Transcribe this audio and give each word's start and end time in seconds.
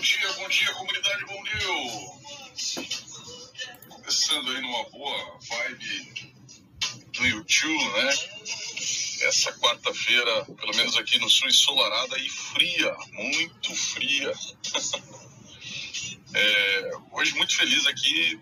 bom 0.00 0.02
dia, 0.02 0.32
bom 0.32 0.48
dia, 0.48 0.72
comunidade 0.72 1.26
Bom 1.26 1.44
Dia. 1.44 1.60
Começando 3.90 4.50
aí 4.50 4.62
numa 4.62 4.88
boa 4.88 5.38
vibe 5.42 6.32
do 7.12 7.26
YouTube, 7.26 7.84
né? 7.84 8.08
Essa 9.20 9.52
quarta-feira, 9.58 10.46
pelo 10.46 10.74
menos 10.74 10.96
aqui 10.96 11.18
no 11.18 11.28
sul, 11.28 11.48
ensolarada 11.48 12.18
e 12.18 12.30
fria, 12.30 12.96
muito 13.12 13.76
fria. 13.76 14.32
é, 16.32 16.90
hoje 17.12 17.34
muito 17.34 17.54
feliz 17.54 17.86
aqui, 17.86 18.40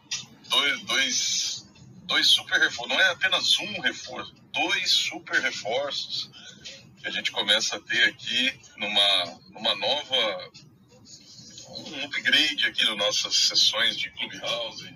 dois, 0.49 0.81
dois, 0.83 1.67
dois 2.05 2.29
super 2.29 2.61
reforços, 2.61 2.97
não 2.97 3.01
é 3.01 3.11
apenas 3.11 3.59
um 3.59 3.81
reforço, 3.81 4.33
dois 4.53 4.93
super 4.93 5.41
reforços 5.41 6.31
que 7.01 7.09
a 7.09 7.11
gente 7.11 7.33
começa 7.33 7.75
a 7.75 7.81
ter 7.81 8.05
aqui 8.05 8.61
numa, 8.77 9.41
numa 9.51 9.75
nova 9.75 10.53
um 11.71 12.05
upgrade 12.05 12.67
aqui 12.67 12.85
nas 12.85 12.97
nossas 12.97 13.35
sessões 13.35 13.97
de 13.97 14.11
Clubhouse 14.11 14.95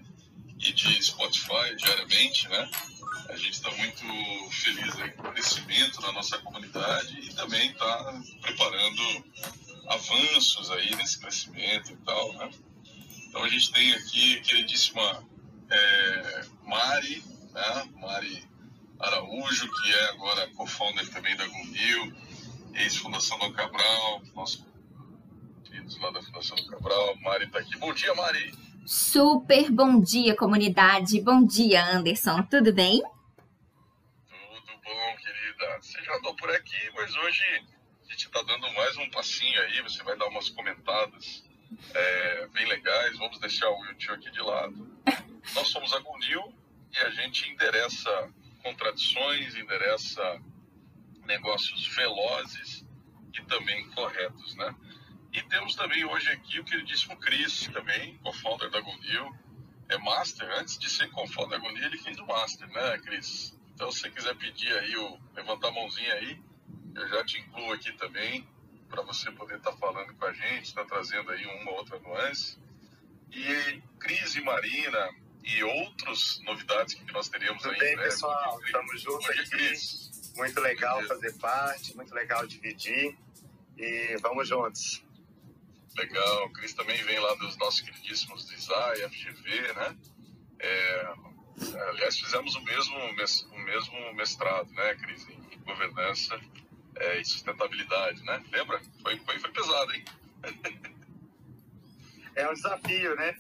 e 0.59 0.73
de 0.73 1.03
Spotify 1.03 1.75
diariamente, 1.77 2.49
né? 2.49 2.71
A 3.29 3.37
gente 3.37 3.53
está 3.53 3.71
muito 3.71 4.05
feliz 4.51 4.97
aí 5.01 5.11
com 5.13 5.29
o 5.29 5.33
crescimento 5.33 6.01
da 6.01 6.13
nossa 6.13 6.39
comunidade 6.39 7.19
e 7.21 7.35
também 7.35 7.71
está 7.71 8.23
preparando 8.41 9.25
avanços 9.89 10.71
aí 10.71 10.95
nesse 10.97 11.19
crescimento 11.19 11.93
e 11.93 11.97
tal, 12.05 12.33
né? 12.35 12.51
Então 13.29 13.43
a 13.43 13.49
gente 13.49 13.73
tem 13.73 13.93
aqui 13.95 14.39
a 14.39 14.41
queridíssima 14.43 15.25
é, 15.71 16.45
Mari, 16.65 17.23
né? 17.53 17.89
Mari 17.97 18.49
Araújo, 19.01 19.69
que 19.69 19.91
é 19.91 20.05
agora 20.11 20.49
co-founder 20.55 21.09
também 21.11 21.37
da 21.37 21.47
Gumbil, 21.47 22.13
ex-fundação 22.75 23.39
do 23.39 23.53
Cabral, 23.53 24.23
nosso 24.35 24.65
queridos 25.83 25.99
lá 25.99 26.11
da 26.11 26.23
Fundação 26.23 26.57
do 26.57 26.67
Cabral. 26.67 27.17
Mari 27.17 27.45
está 27.47 27.59
aqui. 27.59 27.77
Bom 27.79 27.93
dia, 27.93 28.15
Mari! 28.15 28.55
Super 28.87 29.71
bom 29.71 30.01
dia, 30.01 30.37
comunidade. 30.37 31.21
Bom 31.21 31.45
dia, 31.45 31.85
Anderson. 31.85 32.43
Tudo 32.45 32.73
bem? 32.73 33.01
Tudo 33.01 34.79
bom, 34.85 35.17
querida. 35.17 35.81
Você 35.81 36.01
já 36.03 36.17
andou 36.17 36.35
por 36.37 36.51
aqui, 36.51 36.91
mas 36.95 37.15
hoje 37.17 37.43
a 38.07 38.13
gente 38.13 38.27
está 38.27 38.43
dando 38.43 38.73
mais 38.75 38.97
um 38.97 39.11
passinho 39.11 39.61
aí. 39.63 39.81
Você 39.83 40.03
vai 40.03 40.17
dar 40.17 40.29
umas 40.29 40.49
comentadas 40.51 41.45
é, 41.95 42.47
bem 42.49 42.67
legais. 42.67 43.19
Vamos 43.19 43.39
deixar 43.41 43.69
o 43.69 43.85
YouTube 43.87 44.15
aqui 44.15 44.31
de 44.31 44.41
lado. 44.41 44.89
Nós 45.55 45.69
somos 45.69 45.93
a 45.93 45.99
Gunil 45.99 46.53
e 46.93 46.99
a 46.99 47.11
gente 47.11 47.49
endereça 47.51 48.31
contradições, 48.63 49.57
endereça 49.57 50.41
negócios 51.27 51.87
velozes 51.89 52.85
e 53.35 53.43
também 53.47 53.89
corretos, 53.91 54.55
né? 54.57 54.75
E 55.33 55.43
temos 55.45 55.75
também 55.75 56.05
hoje 56.05 56.31
aqui 56.31 56.61
o 56.61 56.65
queridíssimo 56.65 57.17
Chris, 57.17 57.67
também, 57.73 58.19
co-founder 58.19 58.71
da 58.71 58.81
Gunil. 58.81 59.35
É 59.89 59.97
Master, 59.99 60.49
antes 60.59 60.79
de 60.79 60.91
ser 60.91 61.11
co-founder 61.11 61.59
da 61.59 61.67
Gunil, 61.67 61.85
ele 61.85 61.97
fez 61.97 62.19
o 62.19 62.27
Master, 62.27 62.69
né, 62.69 62.99
Chris? 62.99 63.57
Então, 63.75 63.91
se 63.91 64.01
você 64.01 64.11
quiser 64.11 64.37
pedir 64.37 64.71
aí, 64.79 64.95
o, 64.97 65.19
levantar 65.35 65.69
a 65.69 65.73
mãozinha 65.73 66.13
aí, 66.15 66.39
eu 66.95 67.09
já 67.09 67.25
te 67.25 67.41
incluo 67.41 67.73
aqui 67.73 67.93
também, 67.95 68.47
para 68.91 69.03
você 69.03 69.31
poder 69.33 69.57
estar 69.57 69.73
tá 69.73 69.77
falando 69.79 70.15
com 70.15 70.25
a 70.27 70.33
gente, 70.35 70.67
estar 70.67 70.83
tá 70.83 70.89
trazendo 70.89 71.31
aí 71.31 71.47
uma 71.47 71.73
outra 71.73 71.99
nuance. 72.01 72.59
E 73.31 73.83
Cris 73.99 74.37
e 74.37 74.43
Marina 74.43 75.15
e 75.43 75.65
outras 75.65 76.41
novidades 76.45 76.93
que 76.93 77.11
nós 77.11 77.31
teremos 77.31 77.63
Tudo 77.63 77.73
aí. 77.73 77.79
bem, 77.79 77.97
pessoal? 77.97 78.61
Estamos 78.63 79.01
juntos 79.01 79.31
aqui. 79.31 79.49
Cris. 79.49 80.33
Muito 80.37 80.61
legal 80.61 81.03
fazer 81.05 81.33
parte, 81.39 81.97
muito 81.97 82.15
legal 82.15 82.47
dividir. 82.47 83.17
E 83.79 84.17
vamos 84.21 84.47
juntos. 84.47 85.03
Legal, 85.97 86.47
o 86.47 86.53
Cris 86.53 86.73
também 86.73 87.03
vem 87.05 87.19
lá 87.19 87.35
dos 87.35 87.57
nossos 87.59 87.83
queridíssimos 87.83 88.49
Design, 88.49 89.09
FGV, 89.11 89.73
né? 89.75 89.97
É, 90.59 91.15
aliás, 91.89 92.19
fizemos 92.19 92.55
o 92.55 92.63
mesmo, 92.63 92.97
o 92.97 93.59
mesmo 93.61 94.15
mestrado, 94.15 94.71
né, 94.73 94.95
Cris, 94.95 95.29
em 95.29 95.59
governança 95.65 96.41
é, 96.97 97.21
e 97.21 97.25
sustentabilidade, 97.25 98.23
né? 98.25 98.43
Lembra? 98.51 98.81
Foi, 99.03 99.19
foi, 99.19 99.39
foi 99.39 99.51
pesado, 99.51 99.93
hein? 99.95 100.05
É 102.35 102.49
um 102.49 102.55
desafio, 102.55 103.15
né? 103.15 103.39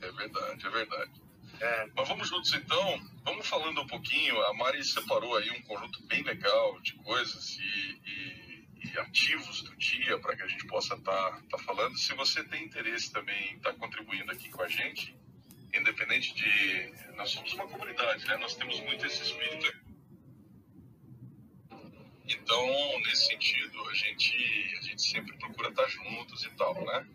É 0.00 0.12
verdade, 0.12 0.64
é 0.64 0.70
verdade. 0.70 1.10
É. 1.58 1.88
Mas 1.96 2.08
vamos 2.08 2.28
juntos 2.28 2.54
então, 2.54 3.10
vamos 3.24 3.44
falando 3.44 3.80
um 3.80 3.86
pouquinho. 3.88 4.40
A 4.42 4.54
Mari 4.54 4.84
separou 4.84 5.36
aí 5.36 5.50
um 5.50 5.60
conjunto 5.62 6.00
bem 6.06 6.22
legal 6.22 6.80
de 6.80 6.94
coisas 6.94 7.58
e, 7.58 8.00
e 8.06 8.50
e 8.82 8.98
ativos 8.98 9.62
do 9.62 9.76
dia 9.76 10.18
para 10.18 10.34
que 10.34 10.42
a 10.42 10.46
gente 10.46 10.59
possa 10.80 10.94
estar 10.94 11.12
tá, 11.12 11.42
tá 11.50 11.58
falando. 11.58 11.96
Se 11.98 12.14
você 12.14 12.42
tem 12.44 12.64
interesse 12.64 13.12
também 13.12 13.52
em 13.52 13.56
estar 13.56 13.72
tá 13.72 13.78
contribuindo 13.78 14.32
aqui 14.32 14.48
com 14.48 14.62
a 14.62 14.68
gente, 14.68 15.14
independente 15.74 16.34
de. 16.34 17.14
Nós 17.16 17.30
somos 17.30 17.52
uma 17.52 17.68
comunidade, 17.68 18.26
né? 18.26 18.36
Nós 18.38 18.54
temos 18.54 18.80
muito 18.80 19.04
esse 19.04 19.22
espírito. 19.22 19.78
Então, 22.26 23.00
nesse 23.00 23.26
sentido, 23.26 23.88
a 23.90 23.94
gente, 23.94 24.34
a 24.78 24.82
gente 24.82 25.02
sempre 25.02 25.36
procura 25.36 25.68
estar 25.68 25.82
tá 25.82 25.88
juntos 25.88 26.44
e 26.44 26.50
tal, 26.50 26.74
né? 26.86 27.06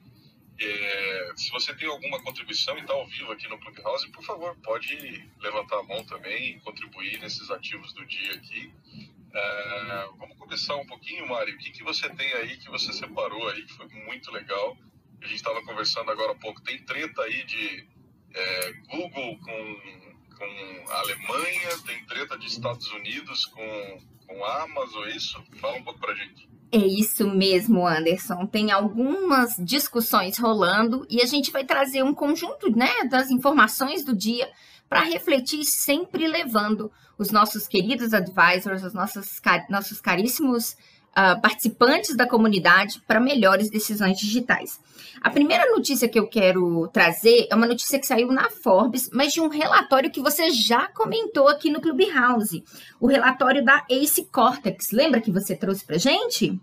É, 0.60 1.34
se 1.36 1.50
você 1.50 1.74
tem 1.74 1.88
alguma 1.88 2.22
contribuição 2.22 2.78
e 2.78 2.82
está 2.82 2.94
ao 2.94 3.08
vivo 3.08 3.32
aqui 3.32 3.48
no 3.48 3.60
Clubhouse, 3.60 4.10
por 4.12 4.24
favor, 4.24 4.56
pode 4.58 5.28
levantar 5.40 5.80
a 5.80 5.84
mão 5.84 6.06
também 6.06 6.52
e 6.52 6.60
contribuir 6.62 7.20
nesses 7.20 7.50
ativos 7.50 7.92
do 7.94 8.06
dia 8.06 8.36
aqui. 8.36 8.72
É, 9.36 10.08
vamos 10.18 10.38
começar 10.38 10.78
um 10.78 10.86
pouquinho, 10.86 11.28
Mário. 11.28 11.54
O 11.54 11.58
que, 11.58 11.72
que 11.72 11.84
você 11.84 12.08
tem 12.10 12.34
aí 12.34 12.56
que 12.56 12.70
você 12.70 12.94
separou 12.94 13.50
aí, 13.50 13.64
que 13.64 13.74
foi 13.74 13.88
muito 14.06 14.32
legal? 14.32 14.78
A 15.22 15.26
gente 15.26 15.36
estava 15.36 15.62
conversando 15.64 16.10
agora 16.10 16.32
há 16.32 16.36
pouco. 16.36 16.62
Tem 16.62 16.82
treta 16.84 17.22
aí 17.22 17.44
de 17.44 17.86
é, 18.34 18.74
Google 18.90 19.38
com, 19.40 19.76
com 20.38 20.92
a 20.92 21.00
Alemanha, 21.00 21.70
tem 21.86 22.06
treta 22.06 22.38
de 22.38 22.48
Estados 22.48 22.90
Unidos 22.92 23.46
com, 23.48 24.02
com 24.26 24.46
a 24.46 24.64
Amazon, 24.64 25.04
é 25.06 25.16
isso? 25.16 25.44
Fala 25.60 25.78
um 25.78 25.84
pouco 25.84 26.00
para 26.00 26.14
gente. 26.16 26.48
É 26.72 26.78
isso 26.78 27.30
mesmo, 27.30 27.86
Anderson. 27.86 28.46
Tem 28.48 28.72
algumas 28.72 29.56
discussões 29.60 30.38
rolando 30.38 31.06
e 31.10 31.22
a 31.22 31.26
gente 31.26 31.52
vai 31.52 31.66
trazer 31.66 32.04
um 32.04 32.14
conjunto 32.14 32.70
né, 32.72 33.04
das 33.10 33.30
informações 33.30 34.04
do 34.04 34.16
dia 34.16 34.50
para 34.96 35.04
refletir, 35.04 35.66
sempre 35.66 36.26
levando 36.26 36.90
os 37.18 37.30
nossos 37.30 37.68
queridos 37.68 38.14
advisors, 38.14 38.82
os 38.82 38.94
nossos, 38.94 39.42
nossos 39.70 40.00
caríssimos 40.00 40.72
uh, 41.12 41.42
participantes 41.42 42.16
da 42.16 42.26
comunidade 42.26 43.02
para 43.06 43.20
melhores 43.20 43.70
decisões 43.70 44.18
digitais. 44.18 44.80
A 45.22 45.30
primeira 45.30 45.70
notícia 45.70 46.08
que 46.08 46.18
eu 46.18 46.30
quero 46.30 46.88
trazer 46.94 47.46
é 47.52 47.56
uma 47.56 47.68
notícia 47.68 48.00
que 48.00 48.08
saiu 48.08 48.32
na 48.32 48.50
Forbes, 48.50 49.10
mas 49.12 49.34
de 49.34 49.42
um 49.42 49.50
relatório 49.50 50.10
que 50.10 50.22
você 50.22 50.50
já 50.50 50.88
comentou 50.88 51.50
aqui 51.50 51.70
no 51.70 51.82
Clubhouse, 51.82 52.64
o 52.98 53.08
relatório 53.08 53.66
da 53.66 53.86
Ace 53.90 54.24
Cortex. 54.32 54.92
Lembra 54.94 55.20
que 55.20 55.32
você 55.32 55.58
trouxe 55.58 55.84
para 55.86 55.98
gente? 55.98 56.58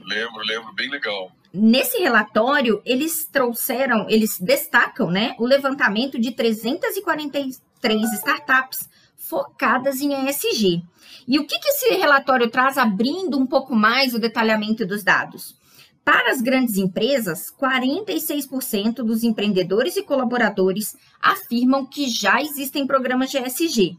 Lembro, 0.00 0.42
lembro, 0.44 0.72
bem 0.74 0.88
legal. 0.88 1.30
Nesse 1.52 1.98
relatório, 1.98 2.80
eles 2.84 3.26
trouxeram, 3.26 4.06
eles 4.08 4.38
destacam 4.38 5.10
né, 5.10 5.34
o 5.38 5.44
levantamento 5.44 6.18
de 6.18 6.32
343 6.32 8.12
startups 8.14 8.88
focadas 9.16 10.00
em 10.00 10.28
ESG. 10.28 10.82
E 11.28 11.38
o 11.38 11.46
que, 11.46 11.58
que 11.58 11.68
esse 11.68 11.90
relatório 11.90 12.50
traz, 12.50 12.78
abrindo 12.78 13.38
um 13.38 13.46
pouco 13.46 13.74
mais 13.74 14.14
o 14.14 14.18
detalhamento 14.18 14.86
dos 14.86 15.02
dados? 15.04 15.56
Para 16.04 16.32
as 16.32 16.40
grandes 16.40 16.76
empresas, 16.78 17.52
46% 17.60 19.04
dos 19.04 19.22
empreendedores 19.22 19.96
e 19.96 20.02
colaboradores 20.02 20.96
afirmam 21.20 21.86
que 21.86 22.08
já 22.08 22.42
existem 22.42 22.86
programas 22.86 23.30
de 23.30 23.38
ESG. 23.38 23.96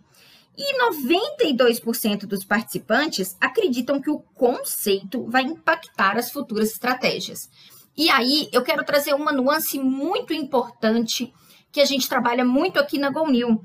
E 0.58 0.78
92% 0.78 2.26
dos 2.28 2.46
participantes 2.46 3.36
acreditam 3.42 4.00
que 4.00 4.10
o 4.10 4.20
conceito 4.20 5.26
vai 5.26 5.44
impactar 5.44 6.18
as 6.18 6.32
futuras 6.32 6.72
estratégias. 6.72 7.50
E 7.98 8.10
aí 8.10 8.50
eu 8.52 8.64
quero 8.64 8.84
trazer 8.84 9.14
uma 9.14 9.32
nuance 9.32 9.80
muito 9.80 10.34
importante 10.34 11.34
que 11.72 11.82
a 11.82 11.86
gente 11.86 12.08
trabalha 12.08 12.46
muito 12.46 12.80
aqui 12.80 13.00
na 13.00 13.10
GoNew. 13.10 13.64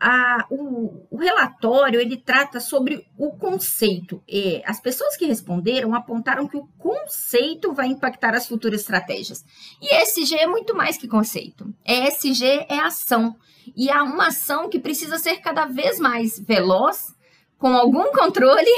A, 0.00 0.46
o, 0.50 1.06
o, 1.10 1.16
relatório 1.16 2.00
ele 2.00 2.16
trata 2.16 2.60
sobre 2.60 3.06
o 3.16 3.30
conceito. 3.32 4.22
As 4.64 4.80
pessoas 4.80 5.16
que 5.16 5.26
responderam 5.26 5.94
apontaram 5.94 6.46
que 6.46 6.56
o 6.56 6.66
conceito 6.78 7.72
vai 7.72 7.86
impactar 7.86 8.34
as 8.34 8.46
futuras 8.46 8.80
estratégias. 8.80 9.44
E 9.80 9.94
ESG 10.02 10.36
é 10.36 10.46
muito 10.46 10.74
mais 10.74 10.96
que 10.98 11.08
conceito. 11.08 11.72
ESG 11.84 12.66
é 12.68 12.78
ação. 12.80 13.36
E 13.76 13.90
há 13.90 14.02
uma 14.02 14.28
ação 14.28 14.68
que 14.68 14.78
precisa 14.78 15.18
ser 15.18 15.38
cada 15.38 15.66
vez 15.66 15.98
mais 15.98 16.38
veloz, 16.38 17.14
com 17.58 17.68
algum 17.68 18.12
controle, 18.12 18.70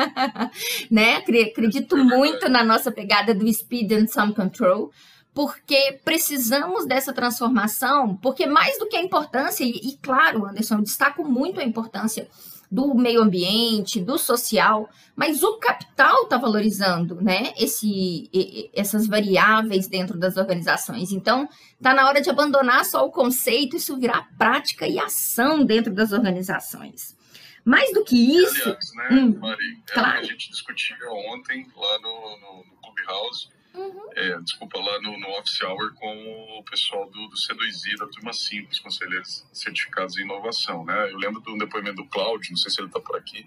né? 0.90 1.16
Acredito 1.16 1.96
muito 1.96 2.48
na 2.48 2.62
nossa 2.62 2.92
pegada 2.92 3.34
do 3.34 3.50
speed 3.50 3.90
and 3.92 4.06
some 4.08 4.34
control, 4.34 4.90
porque 5.34 6.00
precisamos 6.04 6.86
dessa 6.86 7.12
transformação, 7.12 8.16
porque 8.16 8.46
mais 8.46 8.78
do 8.78 8.86
que 8.86 8.96
a 8.96 9.02
importância, 9.02 9.64
e, 9.64 9.70
e 9.70 9.96
claro, 9.98 10.46
Anderson, 10.46 10.76
eu 10.76 10.82
destaco 10.82 11.24
muito 11.24 11.60
a 11.60 11.64
importância 11.64 12.28
do 12.70 12.94
meio 12.94 13.20
ambiente, 13.20 14.00
do 14.00 14.16
social, 14.16 14.88
mas 15.14 15.42
o 15.42 15.58
capital 15.58 16.22
está 16.22 16.38
valorizando, 16.38 17.20
né? 17.20 17.52
Esse, 17.58 18.30
essas 18.72 19.06
variáveis 19.06 19.86
dentro 19.86 20.18
das 20.18 20.38
organizações. 20.38 21.12
Então, 21.12 21.46
está 21.76 21.92
na 21.92 22.08
hora 22.08 22.22
de 22.22 22.30
abandonar 22.30 22.86
só 22.86 23.06
o 23.06 23.10
conceito, 23.10 23.76
isso 23.76 23.98
virar 23.98 24.26
prática 24.38 24.86
e 24.86 24.98
ação 24.98 25.66
dentro 25.66 25.92
das 25.92 26.12
organizações. 26.12 27.14
Mais 27.62 27.92
do 27.92 28.02
que 28.04 28.16
isso. 28.16 28.62
Aliás, 28.62 28.92
né, 28.94 29.08
hum, 29.12 29.38
Mari, 29.38 29.64
é, 29.64 29.92
claro. 29.92 30.18
a 30.20 30.22
gente 30.22 30.50
discutia 30.50 30.96
ontem 31.30 31.66
lá 31.76 31.98
no, 32.00 32.40
no, 32.40 32.64
no 32.64 32.76
Clubhouse 32.80 33.48
Uhum. 33.74 34.10
É, 34.14 34.38
desculpa, 34.40 34.78
lá 34.78 35.00
no, 35.00 35.18
no 35.18 35.28
Office 35.38 35.62
Hour 35.62 35.94
com 35.94 36.58
o 36.58 36.64
pessoal 36.64 37.08
do, 37.10 37.28
do 37.28 37.36
C2I, 37.36 37.96
da 37.98 38.06
turma 38.06 38.32
simples, 38.32 38.78
conselheiros 38.78 39.46
certificados 39.52 40.16
em 40.18 40.22
inovação. 40.22 40.84
Né? 40.84 41.10
Eu 41.10 41.16
lembro 41.16 41.40
do 41.40 41.56
depoimento 41.56 41.96
do 41.96 42.06
Cláudio, 42.06 42.50
não 42.50 42.58
sei 42.58 42.70
se 42.70 42.80
ele 42.80 42.88
está 42.88 43.00
por 43.00 43.16
aqui, 43.16 43.46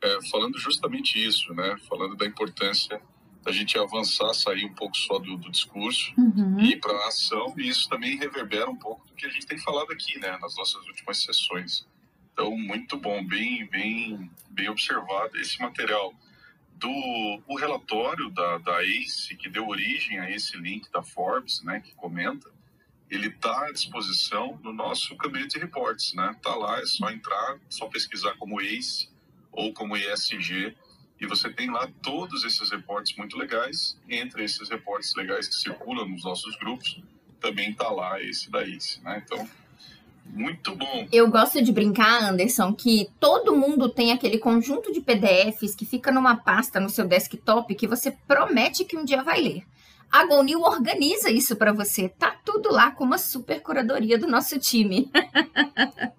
é, 0.00 0.18
falando 0.30 0.58
justamente 0.58 1.24
isso, 1.24 1.52
né? 1.54 1.76
falando 1.88 2.16
da 2.16 2.26
importância 2.26 3.00
da 3.42 3.50
gente 3.50 3.76
avançar, 3.76 4.32
sair 4.34 4.64
um 4.64 4.72
pouco 4.72 4.96
só 4.96 5.18
do, 5.18 5.36
do 5.36 5.50
discurso 5.50 6.12
uhum. 6.16 6.60
e 6.60 6.72
ir 6.72 6.80
para 6.80 6.92
a 6.92 7.08
ação, 7.08 7.52
e 7.58 7.68
isso 7.68 7.88
também 7.88 8.16
reverbera 8.16 8.70
um 8.70 8.76
pouco 8.76 9.04
do 9.06 9.14
que 9.14 9.26
a 9.26 9.30
gente 9.30 9.46
tem 9.46 9.58
falado 9.58 9.90
aqui, 9.92 10.18
né, 10.20 10.38
nas 10.40 10.56
nossas 10.56 10.86
últimas 10.86 11.22
sessões. 11.22 11.84
Então, 12.32 12.56
muito 12.56 12.96
bom, 12.96 13.24
bem, 13.26 13.66
bem, 13.66 14.30
bem 14.48 14.68
observado 14.68 15.36
esse 15.38 15.60
material 15.60 16.14
do 16.82 17.42
o 17.46 17.56
relatório 17.56 18.28
da, 18.30 18.58
da 18.58 18.82
ACE, 18.82 19.36
que 19.36 19.48
deu 19.48 19.68
origem 19.68 20.18
a 20.18 20.28
esse 20.30 20.56
link 20.58 20.90
da 20.90 21.02
Forbes, 21.02 21.62
né, 21.62 21.80
que 21.80 21.94
comenta, 21.94 22.50
ele 23.08 23.28
está 23.28 23.66
à 23.66 23.72
disposição 23.72 24.58
no 24.62 24.72
nosso 24.72 25.16
Community 25.16 25.58
Reports, 25.58 26.14
né? 26.14 26.34
Tá 26.42 26.54
lá, 26.54 26.80
é 26.80 26.86
só 26.86 27.10
entrar, 27.10 27.58
só 27.68 27.86
pesquisar 27.86 28.34
como 28.38 28.58
ACE 28.58 29.10
ou 29.52 29.72
como 29.74 29.96
ESG 29.96 30.74
e 31.20 31.26
você 31.26 31.52
tem 31.52 31.70
lá 31.70 31.88
todos 32.02 32.42
esses 32.42 32.70
reportes 32.70 33.14
muito 33.16 33.36
legais. 33.36 33.98
Entre 34.08 34.42
esses 34.42 34.68
reportes 34.70 35.14
legais 35.14 35.46
que 35.46 35.54
circulam 35.54 36.08
nos 36.08 36.24
nossos 36.24 36.56
grupos, 36.56 37.00
também 37.38 37.70
está 37.70 37.90
lá 37.90 38.20
esse 38.20 38.50
da 38.50 38.62
ACE, 38.62 39.00
né? 39.02 39.22
Então, 39.24 39.48
muito 40.24 40.74
bom. 40.74 41.06
Eu 41.12 41.28
gosto 41.30 41.62
de 41.62 41.72
brincar, 41.72 42.22
Anderson, 42.22 42.72
que 42.72 43.08
todo 43.20 43.56
mundo 43.56 43.88
tem 43.88 44.12
aquele 44.12 44.38
conjunto 44.38 44.92
de 44.92 45.00
PDFs 45.00 45.74
que 45.74 45.84
fica 45.84 46.10
numa 46.10 46.36
pasta 46.36 46.80
no 46.80 46.88
seu 46.88 47.06
desktop 47.06 47.74
que 47.74 47.86
você 47.86 48.10
promete 48.26 48.84
que 48.84 48.96
um 48.96 49.04
dia 49.04 49.22
vai 49.22 49.40
ler. 49.40 49.64
A 50.12 50.26
GoNew 50.26 50.60
organiza 50.60 51.30
isso 51.30 51.56
para 51.56 51.72
você. 51.72 52.06
Tá 52.06 52.36
tudo 52.44 52.70
lá 52.70 52.90
com 52.90 53.02
uma 53.02 53.16
super 53.16 53.62
curadoria 53.62 54.18
do 54.18 54.28
nosso 54.28 54.58
time. 54.58 55.10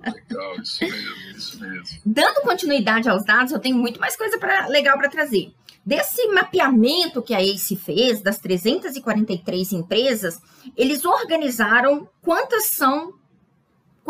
Legal, 0.03 0.55
isso 0.59 0.83
mesmo, 0.83 1.37
isso 1.37 1.59
mesmo. 1.59 1.99
Dando 2.03 2.41
continuidade 2.41 3.07
aos 3.07 3.23
dados, 3.23 3.51
eu 3.51 3.59
tenho 3.59 3.77
muito 3.77 3.99
mais 3.99 4.17
coisa 4.17 4.39
pra, 4.39 4.65
legal 4.65 4.97
para 4.97 5.09
trazer. 5.09 5.53
Desse 5.85 6.27
mapeamento 6.29 7.21
que 7.21 7.35
a 7.35 7.41
ACE 7.41 7.75
fez, 7.75 8.21
das 8.21 8.39
343 8.39 9.73
empresas, 9.73 10.41
eles 10.75 11.05
organizaram 11.05 12.09
quantas 12.21 12.71
são 12.71 13.13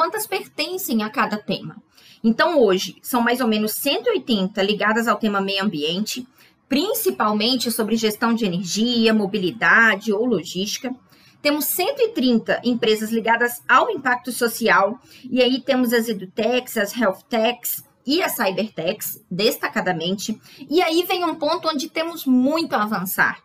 quantas 0.03 0.27
pertencem 0.27 1.01
a 1.01 1.09
cada 1.09 1.37
tema. 1.37 1.81
Então, 2.21 2.59
hoje, 2.59 2.97
são 3.01 3.21
mais 3.21 3.39
ou 3.39 3.47
menos 3.47 3.71
180 3.71 4.61
ligadas 4.61 5.07
ao 5.07 5.15
tema 5.15 5.39
meio 5.39 5.63
ambiente, 5.63 6.27
principalmente 6.67 7.71
sobre 7.71 7.95
gestão 7.95 8.33
de 8.33 8.43
energia, 8.43 9.13
mobilidade 9.13 10.11
ou 10.11 10.25
logística. 10.25 10.93
Temos 11.41 11.63
130 11.67 12.59
empresas 12.65 13.13
ligadas 13.13 13.61
ao 13.65 13.89
impacto 13.89 14.29
social, 14.33 14.99
e 15.23 15.41
aí 15.41 15.61
temos 15.61 15.93
as 15.93 16.09
edutechs, 16.09 16.75
as 16.75 16.93
healthtechs 16.93 17.81
e 18.05 18.21
as 18.21 18.33
cybertechs, 18.33 19.23
destacadamente. 19.31 20.37
E 20.69 20.81
aí 20.81 21.05
vem 21.07 21.23
um 21.23 21.35
ponto 21.35 21.69
onde 21.69 21.89
temos 21.89 22.25
muito 22.25 22.73
a 22.73 22.83
avançar. 22.83 23.41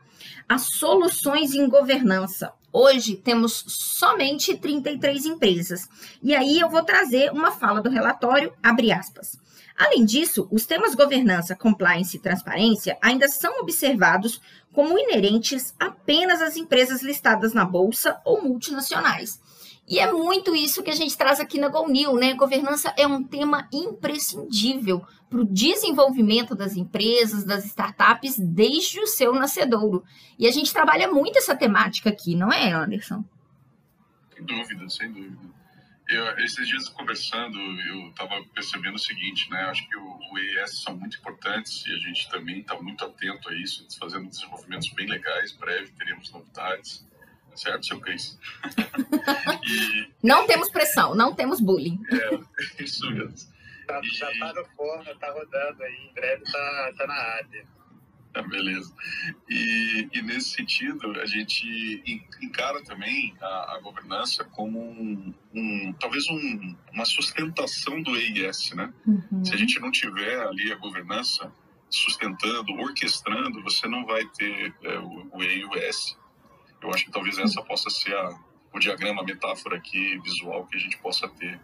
As 0.49 0.62
soluções 0.62 1.54
em 1.54 1.69
governança, 1.69 2.52
Hoje 2.73 3.17
temos 3.17 3.65
somente 3.67 4.56
33 4.56 5.25
empresas. 5.26 5.88
E 6.23 6.35
aí 6.35 6.61
eu 6.61 6.69
vou 6.69 6.82
trazer 6.82 7.32
uma 7.32 7.50
fala 7.50 7.81
do 7.81 7.88
relatório, 7.88 8.53
abre 8.62 8.93
aspas. 8.93 9.38
Além 9.76 10.05
disso, 10.05 10.49
os 10.50 10.67
temas 10.67 10.94
governança, 10.94 11.55
compliance 11.55 12.17
e 12.17 12.20
transparência 12.20 12.99
ainda 13.00 13.29
são 13.29 13.61
observados 13.61 14.41
como 14.73 14.99
inerentes 14.99 15.75
apenas 15.79 16.43
às 16.43 16.56
empresas 16.56 17.03
listadas 17.03 17.55
na 17.55 17.65
bolsa 17.65 18.20
ou 18.25 18.43
multinacionais. 18.43 19.41
E 19.88 19.99
é 19.99 20.12
muito 20.12 20.55
isso 20.55 20.82
que 20.82 20.91
a 20.91 20.94
gente 20.94 21.17
traz 21.17 21.41
aqui 21.41 21.59
na 21.59 21.69
GoNew, 21.69 22.14
né? 22.17 22.35
Governança 22.35 22.93
é 22.97 23.06
um 23.06 23.23
tema 23.23 23.67
imprescindível 23.73 25.03
para 25.28 25.40
o 25.40 25.44
desenvolvimento 25.44 26.54
das 26.54 26.76
empresas, 26.76 27.44
das 27.44 27.64
startups, 27.66 28.38
desde 28.38 29.00
o 29.00 29.06
seu 29.06 29.32
nascedouro. 29.32 30.04
E 30.38 30.46
a 30.46 30.50
gente 30.50 30.72
trabalha 30.72 31.10
muito 31.10 31.38
essa 31.38 31.56
temática 31.56 32.08
aqui, 32.10 32.34
não 32.34 32.52
é, 32.52 32.72
Anderson? 32.72 33.25
Sem 34.34 34.44
dúvida, 34.44 34.88
sem 34.88 35.12
dúvida. 35.12 35.58
Eu, 36.08 36.26
esses 36.38 36.66
dias 36.66 36.88
conversando, 36.88 37.58
eu 37.58 38.08
estava 38.08 38.42
percebendo 38.54 38.94
o 38.94 38.98
seguinte, 38.98 39.50
né? 39.50 39.60
Acho 39.64 39.86
que 39.86 39.96
o, 39.96 40.19
o 40.32 40.38
ES 40.38 40.82
são 40.82 40.96
muito 40.96 41.19
importantes 41.19 41.84
e 41.86 41.92
a 41.92 41.98
gente 41.98 42.30
também 42.30 42.60
está 42.60 42.80
muito 42.80 43.04
atento 43.04 43.50
a 43.50 43.54
isso, 43.54 43.86
fazendo 44.00 44.26
desenvolvimentos 44.26 44.88
bem 44.94 45.06
legais. 45.06 45.52
Breve 45.52 45.92
teremos 45.98 46.32
novidades 46.32 47.06
certo, 47.58 47.86
seu 47.86 48.00
Cris? 48.00 48.38
e... 49.66 50.08
Não 50.22 50.46
temos 50.46 50.70
pressão, 50.70 51.14
não 51.14 51.34
temos 51.34 51.60
bullying. 51.60 52.00
É, 52.10 52.82
isso 52.82 53.10
mesmo. 53.10 53.34
Tá. 53.88 54.00
Já 54.02 54.31
tá 54.38 54.52
no 54.52 54.64
forno, 54.76 55.19
tá 55.19 55.32
rodando 55.32 55.82
aí, 55.82 56.08
em 56.11 56.12
breve 56.12 56.44
tá, 56.44 56.93
tá 56.96 57.06
na 57.06 57.14
área. 57.14 57.67
Ah, 58.35 58.43
beleza. 58.43 58.94
E, 59.49 60.08
e, 60.12 60.23
nesse 60.23 60.50
sentido, 60.50 61.19
a 61.19 61.26
gente 61.26 62.23
encara 62.43 62.85
também 62.85 63.35
a, 63.40 63.76
a 63.76 63.81
governança 63.81 64.44
como 64.44 64.79
um, 64.79 65.35
um 65.55 65.93
talvez 65.94 66.29
um, 66.29 66.76
uma 66.93 67.06
sustentação 67.06 68.02
do 68.02 68.14
EIS, 68.14 68.73
né? 68.75 68.93
Uhum. 69.06 69.44
Se 69.44 69.55
a 69.55 69.56
gente 69.56 69.81
não 69.81 69.90
tiver 69.90 70.38
ali 70.46 70.70
a 70.70 70.76
governança 70.76 71.50
sustentando, 71.88 72.75
orquestrando, 72.75 73.62
você 73.62 73.88
não 73.88 74.05
vai 74.05 74.25
ter 74.37 74.75
é, 74.85 74.99
o, 74.99 75.31
o 75.32 75.43
EIS 75.43 76.19
eu 76.81 76.90
acho 76.90 77.05
que 77.05 77.11
talvez 77.11 77.38
essa 77.38 77.62
possa 77.62 77.90
ser 77.90 78.14
a, 78.14 78.38
o 78.73 78.79
diagrama, 78.79 79.23
a 79.23 79.25
metáfora 79.25 79.76
aqui 79.76 80.19
visual 80.20 80.67
que 80.67 80.76
a 80.76 80.81
gente 80.81 80.99
possa 80.99 81.29
ter 81.29 81.61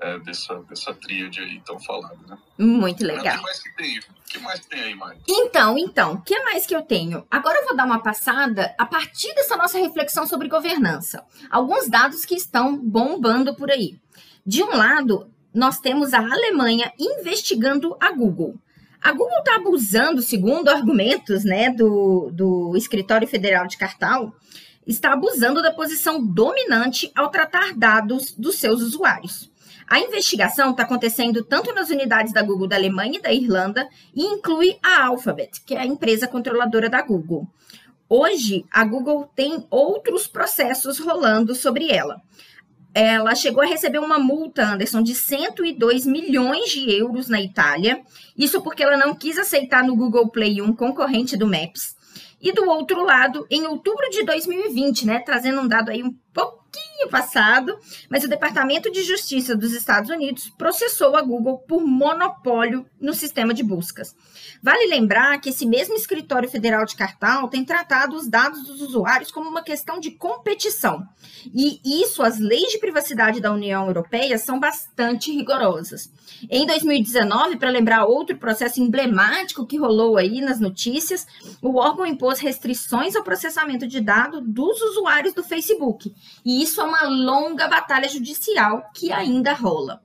é, 0.00 0.18
dessa, 0.18 0.54
dessa 0.68 0.92
tríade 0.94 1.40
aí 1.40 1.60
tão 1.64 1.78
falada, 1.80 2.18
né? 2.26 2.38
Muito 2.58 3.04
legal. 3.04 3.34
O 3.34 3.38
que 3.38 3.42
mais 3.42 3.62
que 3.62 3.76
tem? 3.76 3.98
O 3.98 4.02
que 4.26 4.38
mais 4.38 4.66
tem 4.66 4.82
aí, 4.82 4.94
Mari? 4.94 5.18
Então, 5.28 5.78
então, 5.78 6.12
o 6.14 6.22
que 6.22 6.38
mais 6.40 6.66
que 6.66 6.74
eu 6.74 6.82
tenho? 6.82 7.26
Agora 7.30 7.58
eu 7.58 7.66
vou 7.66 7.76
dar 7.76 7.86
uma 7.86 8.02
passada 8.02 8.74
a 8.78 8.84
partir 8.84 9.34
dessa 9.34 9.56
nossa 9.56 9.78
reflexão 9.78 10.26
sobre 10.26 10.48
governança. 10.48 11.24
Alguns 11.50 11.88
dados 11.88 12.24
que 12.24 12.34
estão 12.34 12.76
bombando 12.78 13.54
por 13.54 13.70
aí. 13.70 13.98
De 14.44 14.62
um 14.62 14.76
lado, 14.76 15.30
nós 15.52 15.80
temos 15.80 16.12
a 16.12 16.18
Alemanha 16.18 16.92
investigando 16.98 17.96
a 17.98 18.12
Google. 18.12 18.54
A 19.00 19.12
Google 19.12 19.38
está 19.38 19.56
abusando, 19.56 20.20
segundo 20.20 20.68
argumentos 20.68 21.44
né, 21.44 21.70
do, 21.70 22.30
do 22.32 22.76
Escritório 22.76 23.26
Federal 23.26 23.66
de 23.66 23.76
Cartal, 23.76 24.34
está 24.86 25.12
abusando 25.12 25.62
da 25.62 25.72
posição 25.72 26.24
dominante 26.24 27.10
ao 27.14 27.28
tratar 27.28 27.74
dados 27.74 28.32
dos 28.32 28.56
seus 28.56 28.82
usuários. 28.82 29.50
A 29.88 30.00
investigação 30.00 30.70
está 30.70 30.82
acontecendo 30.82 31.44
tanto 31.44 31.72
nas 31.72 31.90
unidades 31.90 32.32
da 32.32 32.42
Google 32.42 32.66
da 32.66 32.76
Alemanha 32.76 33.18
e 33.18 33.22
da 33.22 33.32
Irlanda 33.32 33.88
e 34.14 34.24
inclui 34.24 34.76
a 34.82 35.06
Alphabet, 35.06 35.62
que 35.64 35.74
é 35.74 35.80
a 35.80 35.86
empresa 35.86 36.26
controladora 36.26 36.90
da 36.90 37.02
Google. 37.02 37.46
Hoje, 38.08 38.64
a 38.70 38.84
Google 38.84 39.30
tem 39.34 39.66
outros 39.70 40.26
processos 40.26 40.98
rolando 40.98 41.54
sobre 41.54 41.90
ela 41.90 42.20
ela 42.98 43.34
chegou 43.34 43.62
a 43.62 43.66
receber 43.66 43.98
uma 43.98 44.18
multa, 44.18 44.64
Anderson, 44.64 45.02
de 45.02 45.14
102 45.14 46.06
milhões 46.06 46.70
de 46.70 46.90
euros 46.90 47.28
na 47.28 47.38
Itália. 47.38 48.00
Isso 48.34 48.62
porque 48.62 48.82
ela 48.82 48.96
não 48.96 49.14
quis 49.14 49.36
aceitar 49.36 49.84
no 49.84 49.94
Google 49.94 50.30
Play 50.30 50.62
um 50.62 50.72
concorrente 50.74 51.36
do 51.36 51.46
Maps. 51.46 51.94
E 52.40 52.52
do 52.52 52.66
outro 52.70 53.04
lado, 53.04 53.46
em 53.50 53.66
outubro 53.66 54.08
de 54.08 54.24
2020, 54.24 55.06
né, 55.06 55.18
trazendo 55.18 55.60
um 55.60 55.68
dado 55.68 55.90
aí 55.90 56.02
um 56.02 56.10
pouquinho 56.76 57.08
passado, 57.08 57.78
mas 58.10 58.24
o 58.24 58.28
Departamento 58.28 58.90
de 58.90 59.02
Justiça 59.02 59.56
dos 59.56 59.72
Estados 59.72 60.10
Unidos 60.10 60.52
processou 60.56 61.16
a 61.16 61.22
Google 61.22 61.58
por 61.58 61.84
monopólio 61.86 62.86
no 63.00 63.14
sistema 63.14 63.54
de 63.54 63.62
buscas. 63.62 64.14
Vale 64.62 64.86
lembrar 64.86 65.38
que 65.40 65.50
esse 65.50 65.66
mesmo 65.66 65.94
escritório 65.94 66.48
federal 66.48 66.84
de 66.84 66.96
Cartal 66.96 67.48
tem 67.48 67.64
tratado 67.64 68.16
os 68.16 68.28
dados 68.28 68.64
dos 68.64 68.80
usuários 68.80 69.30
como 69.30 69.48
uma 69.48 69.62
questão 69.62 70.00
de 70.00 70.10
competição. 70.12 71.06
E 71.54 71.80
isso, 72.02 72.22
as 72.22 72.38
leis 72.38 72.72
de 72.72 72.78
privacidade 72.78 73.40
da 73.40 73.52
União 73.52 73.86
Europeia 73.86 74.38
são 74.38 74.58
bastante 74.58 75.32
rigorosas. 75.32 76.10
Em 76.50 76.66
2019, 76.66 77.56
para 77.56 77.70
lembrar 77.70 78.04
outro 78.04 78.36
processo 78.36 78.80
emblemático 78.80 79.66
que 79.66 79.78
rolou 79.78 80.16
aí 80.16 80.40
nas 80.40 80.60
notícias, 80.60 81.26
o 81.62 81.76
órgão 81.76 82.06
impôs 82.06 82.40
restrições 82.40 83.14
ao 83.16 83.22
processamento 83.22 83.86
de 83.86 84.00
dados 84.00 84.42
dos 84.44 84.80
usuários 84.82 85.34
do 85.34 85.42
Facebook. 85.42 86.14
E 86.44 86.62
isso 86.66 86.80
é 86.80 86.84
uma 86.84 87.04
longa 87.04 87.68
batalha 87.68 88.08
judicial 88.08 88.90
que 88.92 89.12
ainda 89.12 89.52
rola. 89.52 90.02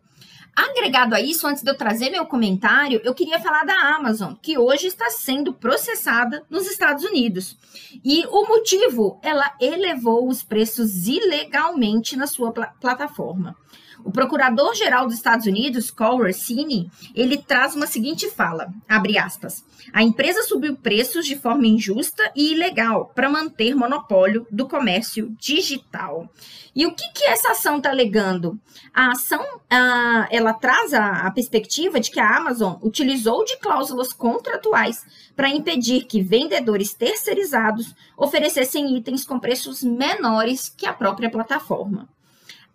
Agregado 0.55 1.15
a 1.15 1.21
isso, 1.21 1.47
antes 1.47 1.63
de 1.63 1.71
eu 1.71 1.75
trazer 1.75 2.11
meu 2.11 2.25
comentário, 2.25 3.01
eu 3.03 3.15
queria 3.15 3.39
falar 3.39 3.65
da 3.65 3.95
Amazon, 3.95 4.33
que 4.39 4.59
hoje 4.59 4.85
está 4.85 5.09
sendo 5.09 5.53
processada 5.53 6.43
nos 6.49 6.69
Estados 6.69 7.03
Unidos. 7.03 7.57
E 8.05 8.25
o 8.27 8.47
motivo, 8.47 9.19
ela 9.23 9.55
elevou 9.59 10.27
os 10.27 10.43
preços 10.43 11.07
ilegalmente 11.07 12.15
na 12.15 12.27
sua 12.27 12.51
pl 12.51 12.67
plataforma. 12.79 13.55
O 14.03 14.11
Procurador-Geral 14.11 15.05
dos 15.05 15.15
Estados 15.15 15.45
Unidos, 15.45 15.91
Cole 15.91 16.27
Rossini, 16.27 16.89
ele 17.15 17.37
traz 17.37 17.75
uma 17.75 17.87
seguinte 17.87 18.29
fala, 18.29 18.73
abre 18.87 19.17
aspas, 19.17 19.63
a 19.93 20.03
empresa 20.03 20.43
subiu 20.43 20.75
preços 20.75 21.25
de 21.25 21.35
forma 21.35 21.67
injusta 21.67 22.31
e 22.35 22.53
ilegal 22.53 23.11
para 23.13 23.29
manter 23.29 23.75
monopólio 23.75 24.47
do 24.51 24.67
comércio 24.67 25.35
digital. 25.39 26.29
E 26.75 26.85
o 26.85 26.93
que, 26.93 27.09
que 27.13 27.25
essa 27.25 27.51
ação 27.51 27.77
está 27.77 27.89
alegando? 27.89 28.59
A 28.93 29.11
ação, 29.11 29.41
uh, 29.41 30.27
ela 30.29 30.53
traz 30.53 30.93
a, 30.93 31.27
a 31.27 31.31
perspectiva 31.31 31.99
de 31.99 32.11
que 32.11 32.19
a 32.19 32.37
Amazon 32.37 32.75
utilizou 32.81 33.43
de 33.43 33.57
cláusulas 33.57 34.13
contratuais 34.13 35.03
para 35.35 35.49
impedir 35.49 36.05
que 36.05 36.21
vendedores 36.21 36.93
terceirizados 36.93 37.93
oferecessem 38.17 38.95
itens 38.97 39.25
com 39.25 39.39
preços 39.39 39.83
menores 39.83 40.69
que 40.69 40.85
a 40.85 40.93
própria 40.93 41.29
plataforma. 41.29 42.07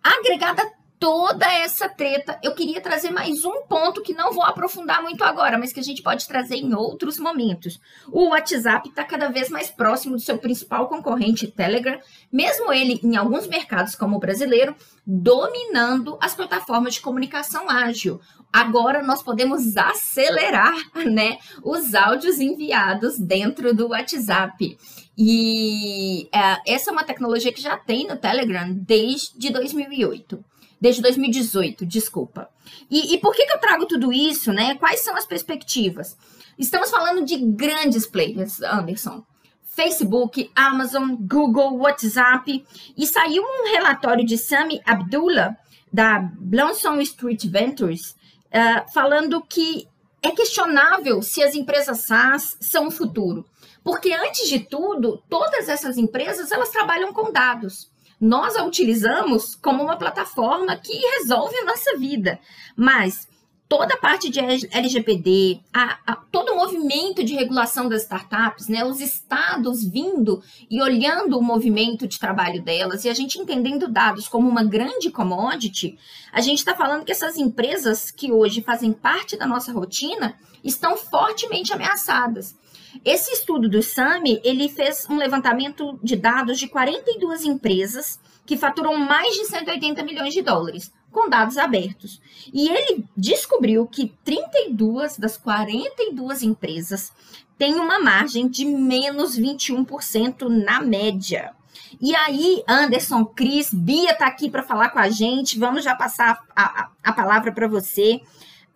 Agregada 0.03 0.76
toda 0.99 1.45
essa 1.45 1.87
treta, 1.87 2.39
eu 2.43 2.53
queria 2.53 2.81
trazer 2.81 3.11
mais 3.11 3.45
um 3.45 3.61
ponto 3.63 4.01
que 4.01 4.13
não 4.13 4.31
vou 4.31 4.43
aprofundar 4.43 5.01
muito 5.01 5.23
agora, 5.23 5.57
mas 5.57 5.71
que 5.71 5.79
a 5.79 5.83
gente 5.83 6.01
pode 6.01 6.27
trazer 6.27 6.55
em 6.55 6.73
outros 6.73 7.19
momentos. 7.19 7.79
O 8.11 8.29
WhatsApp 8.29 8.89
está 8.89 9.03
cada 9.03 9.29
vez 9.29 9.49
mais 9.49 9.69
próximo 9.69 10.15
do 10.15 10.21
seu 10.21 10.37
principal 10.37 10.87
concorrente, 10.87 11.47
Telegram, 11.47 11.99
mesmo 12.31 12.73
ele, 12.73 12.99
em 13.03 13.15
alguns 13.15 13.47
mercados 13.47 13.95
como 13.95 14.17
o 14.17 14.19
brasileiro, 14.19 14.75
dominando 15.05 16.17
as 16.19 16.33
plataformas 16.33 16.95
de 16.95 17.01
comunicação 17.01 17.69
ágil. 17.69 18.19
Agora 18.51 19.03
nós 19.03 19.21
podemos 19.21 19.77
acelerar 19.77 20.75
né, 21.05 21.37
os 21.63 21.93
áudios 21.93 22.39
enviados 22.39 23.19
dentro 23.19 23.73
do 23.73 23.89
WhatsApp. 23.89 24.77
E 25.15 26.27
é, 26.31 26.73
essa 26.73 26.89
é 26.89 26.93
uma 26.93 27.03
tecnologia 27.03 27.53
que 27.53 27.61
já 27.61 27.77
tem 27.77 28.07
no 28.07 28.15
Telegram 28.15 28.71
desde 28.71 29.51
2008 29.51 30.43
desde 30.79 31.01
2018, 31.01 31.85
desculpa. 31.85 32.49
E, 32.89 33.15
e 33.15 33.17
por 33.19 33.33
que, 33.35 33.45
que 33.45 33.53
eu 33.53 33.59
trago 33.59 33.85
tudo 33.85 34.13
isso, 34.13 34.53
né? 34.53 34.75
Quais 34.75 35.03
são 35.03 35.15
as 35.15 35.25
perspectivas? 35.25 36.17
Estamos 36.57 36.89
falando 36.89 37.25
de 37.25 37.37
grandes 37.37 38.05
players, 38.05 38.61
Anderson. 38.61 39.23
Facebook, 39.63 40.49
Amazon, 40.55 41.15
Google, 41.15 41.77
WhatsApp. 41.77 42.65
E 42.97 43.07
saiu 43.07 43.43
um 43.43 43.71
relatório 43.71 44.25
de 44.25 44.37
Sami 44.37 44.81
Abdullah, 44.85 45.55
da 45.91 46.19
Blonson 46.19 46.99
Street 47.01 47.45
Ventures, 47.45 48.15
uh, 48.47 48.91
falando 48.93 49.41
que 49.41 49.87
é 50.21 50.31
questionável 50.31 51.21
se 51.21 51.43
as 51.43 51.55
empresas 51.55 52.05
SaaS 52.05 52.57
são 52.59 52.87
o 52.87 52.91
futuro. 52.91 53.45
Porque, 53.83 54.11
antes 54.13 54.49
de 54.49 54.59
tudo, 54.59 55.23
todas 55.29 55.69
essas 55.69 55.97
empresas 55.97 56.51
elas 56.51 56.69
trabalham 56.69 57.13
com 57.13 57.31
dados 57.31 57.89
nós 58.19 58.55
a 58.55 58.63
utilizamos 58.63 59.55
como 59.55 59.83
uma 59.83 59.97
plataforma 59.97 60.75
que 60.75 60.93
resolve 60.93 61.55
a 61.57 61.65
nossa 61.65 61.97
vida. 61.97 62.39
Mas 62.75 63.27
toda 63.67 63.95
a 63.95 63.97
parte 63.97 64.29
de 64.29 64.39
LGPD, 64.39 65.59
a, 65.73 65.99
a, 66.07 66.15
todo 66.15 66.53
o 66.53 66.55
movimento 66.55 67.23
de 67.23 67.35
regulação 67.35 67.89
das 67.89 68.03
startups, 68.03 68.67
né, 68.67 68.83
os 68.85 69.01
estados 69.01 69.83
vindo 69.83 70.41
e 70.69 70.81
olhando 70.81 71.37
o 71.37 71.43
movimento 71.43 72.07
de 72.07 72.17
trabalho 72.17 72.61
delas 72.61 73.03
e 73.03 73.09
a 73.09 73.13
gente 73.13 73.39
entendendo 73.39 73.87
dados 73.87 74.27
como 74.27 74.47
uma 74.47 74.63
grande 74.63 75.11
commodity, 75.11 75.97
a 76.31 76.39
gente 76.39 76.59
está 76.59 76.73
falando 76.73 77.03
que 77.03 77.11
essas 77.11 77.37
empresas 77.37 78.09
que 78.09 78.31
hoje 78.31 78.61
fazem 78.61 78.93
parte 78.93 79.35
da 79.35 79.45
nossa 79.45 79.71
rotina 79.73 80.35
estão 80.63 80.95
fortemente 80.95 81.73
ameaçadas. 81.73 82.55
Esse 83.03 83.31
estudo 83.33 83.69
do 83.69 83.81
SAMI, 83.81 84.41
ele 84.43 84.69
fez 84.69 85.07
um 85.09 85.17
levantamento 85.17 85.99
de 86.03 86.15
dados 86.15 86.59
de 86.59 86.67
42 86.67 87.43
empresas 87.43 88.19
que 88.45 88.57
faturam 88.57 88.97
mais 88.97 89.35
de 89.35 89.45
180 89.45 90.03
milhões 90.03 90.33
de 90.33 90.41
dólares, 90.41 90.91
com 91.11 91.29
dados 91.29 91.57
abertos. 91.57 92.21
E 92.53 92.69
ele 92.69 93.05
descobriu 93.15 93.85
que 93.87 94.13
32 94.23 95.17
das 95.17 95.37
42 95.37 96.43
empresas 96.43 97.11
têm 97.57 97.75
uma 97.75 97.99
margem 97.99 98.47
de 98.47 98.65
menos 98.65 99.37
21% 99.37 100.47
na 100.47 100.81
média. 100.81 101.53
E 101.99 102.15
aí, 102.15 102.63
Anderson, 102.67 103.25
Cris, 103.25 103.73
Bia 103.73 104.11
está 104.11 104.27
aqui 104.27 104.49
para 104.49 104.63
falar 104.63 104.89
com 104.89 104.99
a 104.99 105.09
gente. 105.09 105.57
Vamos 105.57 105.83
já 105.83 105.95
passar 105.95 106.39
a, 106.55 106.63
a, 106.63 106.89
a 107.03 107.13
palavra 107.13 107.51
para 107.51 107.67
você. 107.67 108.21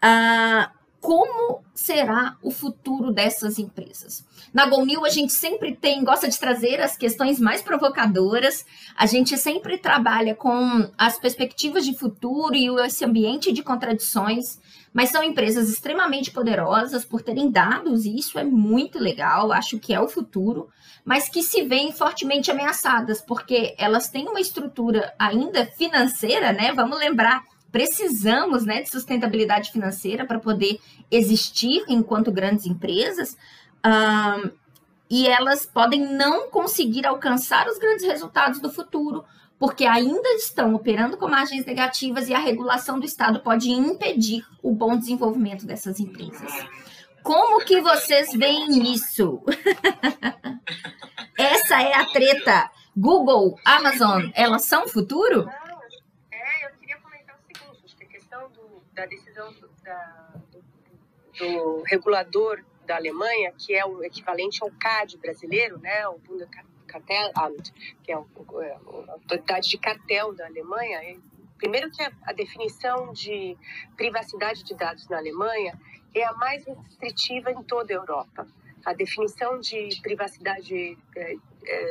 Uh, 0.04 0.81
como 1.02 1.64
será 1.74 2.38
o 2.44 2.52
futuro 2.52 3.12
dessas 3.12 3.58
empresas. 3.58 4.24
Na 4.54 4.68
GoNew, 4.68 5.04
a 5.04 5.10
gente 5.10 5.34
sempre 5.34 5.76
tem, 5.76 6.04
gosta 6.04 6.30
de 6.30 6.40
trazer 6.40 6.80
as 6.80 6.96
questões 6.96 7.40
mais 7.40 7.64
provocadoras, 7.64 8.64
a 8.96 9.08
gente 9.08 9.36
sempre 9.36 9.80
trabalha 9.80 10.36
com 10.36 10.88
as 10.96 11.18
perspectivas 11.18 11.86
de 11.86 11.98
futuro 11.98 12.56
e 12.56 12.68
esse 12.86 13.04
ambiente 13.04 13.52
de 13.52 13.64
contradições, 13.64 14.60
mas 14.94 15.10
são 15.10 15.24
empresas 15.24 15.70
extremamente 15.70 16.30
poderosas 16.30 17.04
por 17.04 17.24
terem 17.24 17.50
dados, 17.50 18.06
e 18.06 18.16
isso 18.16 18.38
é 18.38 18.44
muito 18.44 19.00
legal, 19.00 19.52
acho 19.52 19.80
que 19.80 19.94
é 19.94 20.00
o 20.00 20.08
futuro, 20.08 20.70
mas 21.04 21.30
que 21.30 21.42
se 21.42 21.64
veem 21.64 21.92
fortemente 21.92 22.52
ameaçadas, 22.52 23.22
porque 23.22 23.74
elas 23.80 24.08
têm 24.08 24.28
uma 24.28 24.40
estrutura 24.40 25.16
ainda 25.18 25.66
financeira, 25.66 26.54
né? 26.54 26.74
Vamos 26.74 27.00
lembrar 27.00 27.44
precisamos 27.72 28.66
né, 28.66 28.82
de 28.82 28.90
sustentabilidade 28.90 29.72
financeira 29.72 30.26
para 30.26 30.40
poder 30.40 30.80
existir 31.10 31.84
enquanto 31.88 32.32
grandes 32.32 32.66
empresas, 32.66 33.38
um, 33.86 34.52
e 35.10 35.28
elas 35.28 35.66
podem 35.66 36.02
não 36.14 36.50
conseguir 36.50 37.06
alcançar 37.06 37.68
os 37.68 37.78
grandes 37.78 38.06
resultados 38.06 38.60
do 38.60 38.72
futuro, 38.72 39.26
porque 39.60 39.86
ainda 39.86 40.30
estão 40.36 40.74
operando 40.74 41.18
com 41.18 41.28
margens 41.28 41.66
negativas 41.66 42.30
e 42.30 42.34
a 42.34 42.40
regulação 42.40 43.00
do 43.00 43.06
Estado 43.06 43.42
pode 43.42 43.70
impedir 43.70 44.46
o 44.64 44.74
bom 44.74 44.98
desenvolvimento 44.98 45.66
dessas 45.66 46.00
empresas. 46.00 46.52
Como 47.22 47.64
que 47.64 47.82
vocês 47.82 48.32
veem 48.34 48.94
isso? 48.94 49.42
Essa 51.38 51.82
é 51.82 51.94
a 51.94 52.06
treta. 52.06 52.72
Google, 52.96 53.56
Amazon, 53.66 54.30
elas 54.34 54.66
são 54.66 54.88
futuro? 54.88 55.48
Da 59.02 59.08
decisão 59.08 59.52
do, 59.54 59.68
da, 59.84 60.34
do, 60.52 60.64
do, 61.40 61.84
regulador 61.84 62.64
da 62.86 62.96
Alemanha, 62.96 63.52
que 63.58 63.74
é 63.74 63.84
o 63.84 64.04
equivalente 64.04 64.64
ao 64.64 64.70
CAD 64.72 65.18
brasileiro, 65.18 65.80
né, 65.80 66.08
o 66.08 66.20
Bundeskartellamt, 66.20 67.72
que 68.04 68.12
é, 68.12 68.16
é 68.16 68.18
a 68.18 69.12
autoridade 69.14 69.70
de 69.70 69.78
cartel 69.80 70.34
da 70.36 70.46
Alemanha, 70.46 71.20
primeiro 71.58 71.90
que 71.90 72.04
a, 72.04 72.34
definição 72.34 73.12
de 73.12 73.58
privacidade 73.98 74.64
de 74.64 74.76
dados 74.76 75.08
na 75.10 75.18
Alemanha 75.18 75.80
é 76.14 76.24
a 76.24 76.34
mais 76.34 76.64
restritiva 76.66 77.52
em 77.52 77.64
toda 77.64 77.94
a 77.94 77.96
Europa. 77.96 78.48
A 78.86 78.94
definição 78.94 79.60
de 79.60 80.00
privacidade 80.02 80.98
é, 81.16 81.36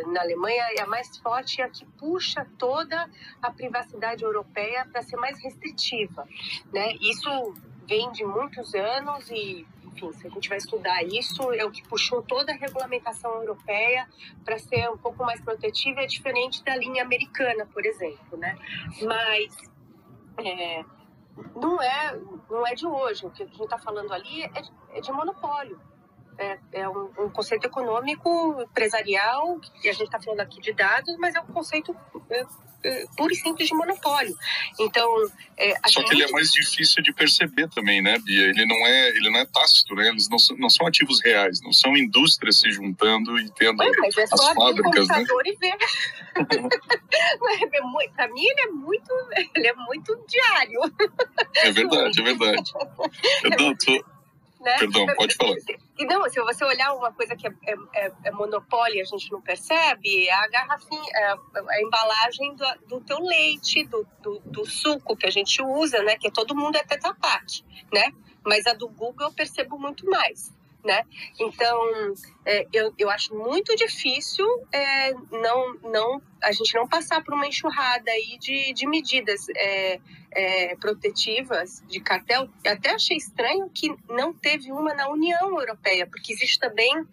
na 0.07 0.21
Alemanha 0.21 0.65
é 0.77 0.83
a 0.83 0.87
mais 0.87 1.17
forte 1.19 1.59
e 1.59 1.62
a 1.62 1.69
que 1.69 1.85
puxa 1.99 2.47
toda 2.59 3.09
a 3.41 3.50
privacidade 3.50 4.25
europeia 4.25 4.87
para 4.91 5.03
ser 5.03 5.17
mais 5.17 5.43
restritiva. 5.43 6.27
Né? 6.73 6.95
Isso 7.00 7.55
vem 7.87 8.11
de 8.12 8.25
muitos 8.25 8.75
anos 8.75 9.31
e, 9.31 9.67
enfim, 9.85 10.12
se 10.12 10.27
a 10.27 10.31
gente 10.31 10.49
vai 10.49 10.59
estudar 10.59 11.03
isso, 11.03 11.53
é 11.53 11.65
o 11.65 11.71
que 11.71 11.87
puxou 11.89 12.23
toda 12.23 12.53
a 12.53 12.57
regulamentação 12.57 13.33
europeia 13.35 14.09
para 14.45 14.59
ser 14.59 14.89
um 14.91 14.97
pouco 14.99 15.25
mais 15.25 15.41
protetiva, 15.41 16.00
é 16.00 16.07
diferente 16.07 16.62
da 16.65 16.77
linha 16.77 17.03
americana, 17.03 17.67
por 17.67 17.85
exemplo. 17.85 18.37
Né? 18.37 18.57
Mas 19.03 19.57
é, 20.39 20.85
não, 21.55 21.81
é, 21.81 22.21
não 22.50 22.67
é 22.67 22.75
de 22.75 22.87
hoje. 22.87 23.27
O 23.27 23.31
que 23.31 23.43
a 23.43 23.47
gente 23.47 23.62
está 23.62 23.79
falando 23.79 24.12
ali 24.12 24.43
é, 24.43 24.62
é 24.95 25.00
de 25.00 25.12
monopólio 25.12 25.81
é, 26.41 26.59
é 26.73 26.89
um, 26.89 27.11
um, 27.19 27.31
conceito 27.31 27.67
econômico, 27.67 28.63
empresarial, 28.63 29.61
e 29.85 29.89
a 29.89 29.93
gente 29.93 30.05
está 30.05 30.21
falando 30.21 30.41
aqui 30.41 30.61
de 30.61 30.73
dados, 30.73 31.15
mas 31.19 31.35
é 31.35 31.41
um 31.41 31.47
conceito 31.47 31.95
é, 32.31 32.47
é, 32.83 33.05
puro 33.15 33.31
e 33.31 33.37
simples 33.37 33.69
de 33.69 33.75
monopólio. 33.75 34.35
Então, 34.79 35.07
é, 35.59 35.75
só 35.87 36.03
que 36.03 36.15
ele 36.15 36.25
é 36.25 36.31
mais 36.31 36.51
difícil 36.51 37.03
de 37.03 37.13
perceber 37.13 37.69
também, 37.69 38.01
né, 38.01 38.19
Bia? 38.19 38.49
Ele 38.49 38.65
não 38.65 38.87
é, 38.87 39.09
ele 39.11 39.31
não 39.31 39.41
é 39.41 39.45
tácito, 39.45 39.95
né? 39.95 40.09
Eles 40.09 40.31
não 40.31 40.39
são, 40.39 40.57
não 40.57 40.71
são 40.71 40.87
ativos 40.87 41.23
reais, 41.23 41.61
não 41.63 41.75
são 41.75 41.95
indústrias 41.95 42.59
se 42.59 42.71
juntando 42.73 43.39
e 43.39 43.51
tendo 43.51 43.77
mas 43.77 44.17
é 44.17 44.27
só 44.27 44.35
as 44.37 44.55
fábricas, 44.55 45.09
né? 45.09 45.25
E 45.45 45.57
ver. 45.57 45.77
é 47.61 48.09
Para 48.17 48.29
mim 48.29 48.47
ele 48.47 48.61
é 48.63 48.67
muito, 48.69 49.13
ele 49.55 49.67
é 49.67 49.75
muito 49.75 50.25
diário. 50.27 50.81
É 51.57 51.71
verdade, 51.71 52.19
é 52.19 52.25
verdade. 52.25 52.73
Eu 53.45 53.77
tô... 53.77 54.21
Né? 54.61 54.77
Perdão, 54.79 55.07
pode 55.17 55.35
falar 55.37 55.57
e 56.00 56.07
não, 56.07 56.26
se 56.30 56.40
você 56.40 56.64
olhar 56.64 56.95
uma 56.95 57.12
coisa 57.12 57.37
que 57.37 57.47
é, 57.47 57.50
é, 57.66 58.07
é, 58.07 58.12
é 58.25 58.30
monopólio 58.30 59.02
a 59.02 59.04
gente 59.04 59.30
não 59.30 59.42
percebe, 59.42 60.26
é 60.26 60.33
a 60.33 60.49
garrafinha, 60.49 61.11
é 61.14 61.25
a, 61.26 61.38
a 61.69 61.83
embalagem 61.83 62.54
do, 62.54 62.64
do 62.88 63.00
teu 63.02 63.19
leite, 63.21 63.85
do, 63.85 64.07
do, 64.23 64.40
do, 64.40 64.64
suco 64.64 65.14
que 65.14 65.26
a 65.26 65.30
gente 65.30 65.62
usa, 65.62 66.02
né? 66.02 66.16
Que 66.16 66.30
todo 66.30 66.57
mundo 66.57 66.76
é 66.76 66.83
Tetra 66.83 67.14
Pak, 67.14 67.62
né? 67.92 68.12
Mas 68.42 68.66
a 68.66 68.73
do 68.73 68.88
Google 68.88 69.28
eu 69.28 69.33
percebo 69.35 69.78
muito 69.78 70.07
mais 70.07 70.59
né? 70.85 71.05
Então, 71.39 71.79
é, 72.45 72.67
eu, 72.73 72.93
eu 72.99 73.11
acho 73.11 73.35
muito 73.35 73.75
difícil 73.77 74.47
é, 74.73 75.13
não, 75.31 75.75
não, 75.83 76.23
a 76.43 76.53
gente 76.53 76.75
não 76.75 76.89
passar 76.89 77.23
por 77.23 77.35
uma 77.35 77.47
enxurrada 77.47 78.11
aí 78.11 78.39
de, 78.39 78.73
de 78.73 78.87
medidas 78.87 79.47
é, 79.57 80.01
é 80.33 80.77
protetivas 80.77 81.83
de 81.87 82.01
cartel. 82.01 82.49
Eu 82.65 82.73
até 82.73 82.95
achei 82.95 83.17
estranho 83.17 83.71
que 83.71 83.95
não 84.09 84.33
teve 84.33 84.73
uma 84.73 84.95
na 84.95 85.09
União 85.09 85.59
Europeia, 85.59 86.07
porque 86.07 86.33
existe 86.33 86.59
também 86.59 87.07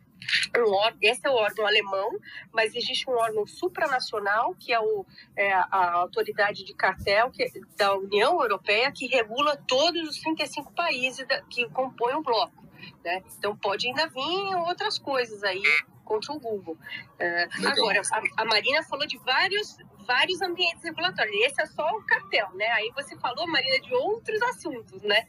um 0.57 0.73
órgão, 0.73 0.99
esse 1.01 1.25
é 1.25 1.29
o 1.29 1.33
órgão 1.33 1.65
alemão, 1.65 2.19
mas 2.51 2.75
existe 2.75 3.09
um 3.09 3.13
órgão 3.13 3.45
supranacional, 3.47 4.55
que 4.55 4.73
é, 4.73 4.79
o, 4.79 5.05
é 5.35 5.53
a 5.53 5.91
autoridade 5.93 6.63
de 6.63 6.73
cartel 6.73 7.31
que, 7.31 7.45
da 7.77 7.95
União 7.95 8.41
Europeia, 8.41 8.91
que 8.91 9.07
regula 9.07 9.57
todos 9.67 10.09
os 10.09 10.19
35 10.19 10.73
países 10.73 11.25
da, 11.27 11.41
que 11.43 11.67
compõem 11.69 12.15
o 12.15 12.21
bloco. 12.23 12.66
Né? 13.03 13.23
Então 13.37 13.55
pode 13.55 13.87
ainda 13.87 14.07
vir 14.07 14.55
outras 14.67 14.97
coisas 14.97 15.43
aí 15.43 15.63
contra 16.03 16.33
o 16.33 16.39
Google. 16.39 16.77
Uh, 17.19 17.67
agora, 17.67 18.01
a, 18.11 18.41
a, 18.41 18.45
Marina 18.45 18.81
falou 18.83 19.05
de 19.05 19.17
vários, 19.19 19.77
vários 20.05 20.41
ambientes 20.41 20.81
regulatórios. 20.83 21.35
Esse 21.45 21.61
é 21.61 21.65
só 21.65 21.85
o 21.89 22.03
cartel, 22.03 22.49
né? 22.53 22.67
Aí 22.67 22.91
você 22.95 23.17
falou, 23.17 23.45
Marina, 23.47 23.79
de 23.81 23.93
outros 23.93 24.41
assuntos, 24.41 25.01
né? 25.01 25.27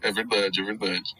É 0.00 0.12
verdade, 0.12 0.60
é 0.60 0.64
verdade. 0.64 1.14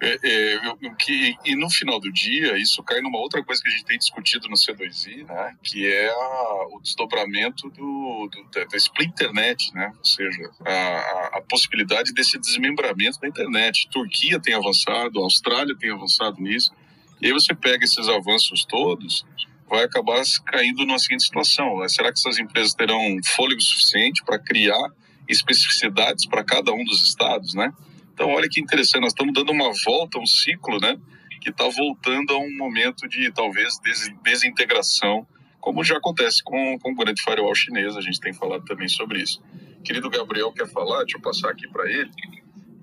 É, 0.00 0.18
é, 0.22 0.66
eu, 0.66 0.96
que, 0.96 1.36
e 1.44 1.54
no 1.54 1.70
final 1.70 2.00
do 2.00 2.12
dia, 2.12 2.58
isso 2.58 2.82
cai 2.82 3.00
numa 3.00 3.18
outra 3.18 3.42
coisa 3.44 3.62
que 3.62 3.68
a 3.68 3.70
gente 3.70 3.84
tem 3.84 3.98
discutido 3.98 4.48
no 4.48 4.56
C2I, 4.56 5.24
né, 5.24 5.56
que 5.62 5.86
é 5.86 6.08
a, 6.08 6.66
o 6.72 6.80
desdobramento 6.82 7.68
do, 7.70 8.28
do, 8.28 8.44
da, 8.52 8.64
da 8.64 8.76
split 8.76 9.08
internet, 9.08 9.72
né, 9.72 9.92
ou 9.96 10.04
seja, 10.04 10.50
a, 10.64 11.38
a, 11.38 11.42
possibilidade 11.48 12.12
desse 12.12 12.38
desmembramento 12.38 13.20
da 13.20 13.28
internet. 13.28 13.88
Turquia 13.88 14.40
tem 14.40 14.54
avançado, 14.54 15.20
Austrália 15.20 15.76
tem 15.78 15.90
avançado 15.90 16.40
nisso, 16.40 16.72
e 17.20 17.26
aí 17.26 17.32
você 17.32 17.54
pega 17.54 17.84
esses 17.84 18.08
avanços 18.08 18.64
todos, 18.64 19.24
vai 19.68 19.84
acabar 19.84 20.22
caindo 20.46 20.84
numa 20.84 20.98
seguinte 20.98 21.22
situação: 21.22 21.78
né? 21.78 21.88
será 21.88 22.12
que 22.12 22.18
essas 22.18 22.38
empresas 22.38 22.74
terão 22.74 23.16
fôlego 23.36 23.60
suficiente 23.60 24.24
para 24.24 24.38
criar 24.38 24.90
especificidades 25.28 26.26
para 26.26 26.44
cada 26.44 26.72
um 26.72 26.84
dos 26.84 27.02
estados, 27.02 27.54
né? 27.54 27.72
Então, 28.22 28.34
olha 28.34 28.48
que 28.48 28.60
interessante, 28.60 29.02
nós 29.02 29.12
estamos 29.12 29.34
dando 29.34 29.50
uma 29.50 29.72
volta, 29.84 30.16
um 30.16 30.26
ciclo, 30.26 30.78
né? 30.78 30.96
Que 31.40 31.50
está 31.50 31.68
voltando 31.68 32.32
a 32.32 32.38
um 32.38 32.56
momento 32.56 33.08
de 33.08 33.32
talvez 33.32 33.80
desintegração, 34.22 35.26
como 35.58 35.82
já 35.82 35.96
acontece 35.96 36.40
com, 36.44 36.78
com 36.78 36.92
o 36.92 36.94
grande 36.94 37.20
firewall 37.20 37.52
chinês, 37.52 37.96
a 37.96 38.00
gente 38.00 38.20
tem 38.20 38.32
falado 38.32 38.64
também 38.64 38.86
sobre 38.86 39.20
isso. 39.20 39.42
Querido 39.82 40.08
Gabriel 40.08 40.52
quer 40.52 40.68
falar, 40.68 41.02
deixa 41.02 41.16
eu 41.16 41.20
passar 41.20 41.50
aqui 41.50 41.66
para 41.66 41.90
ele. 41.90 42.12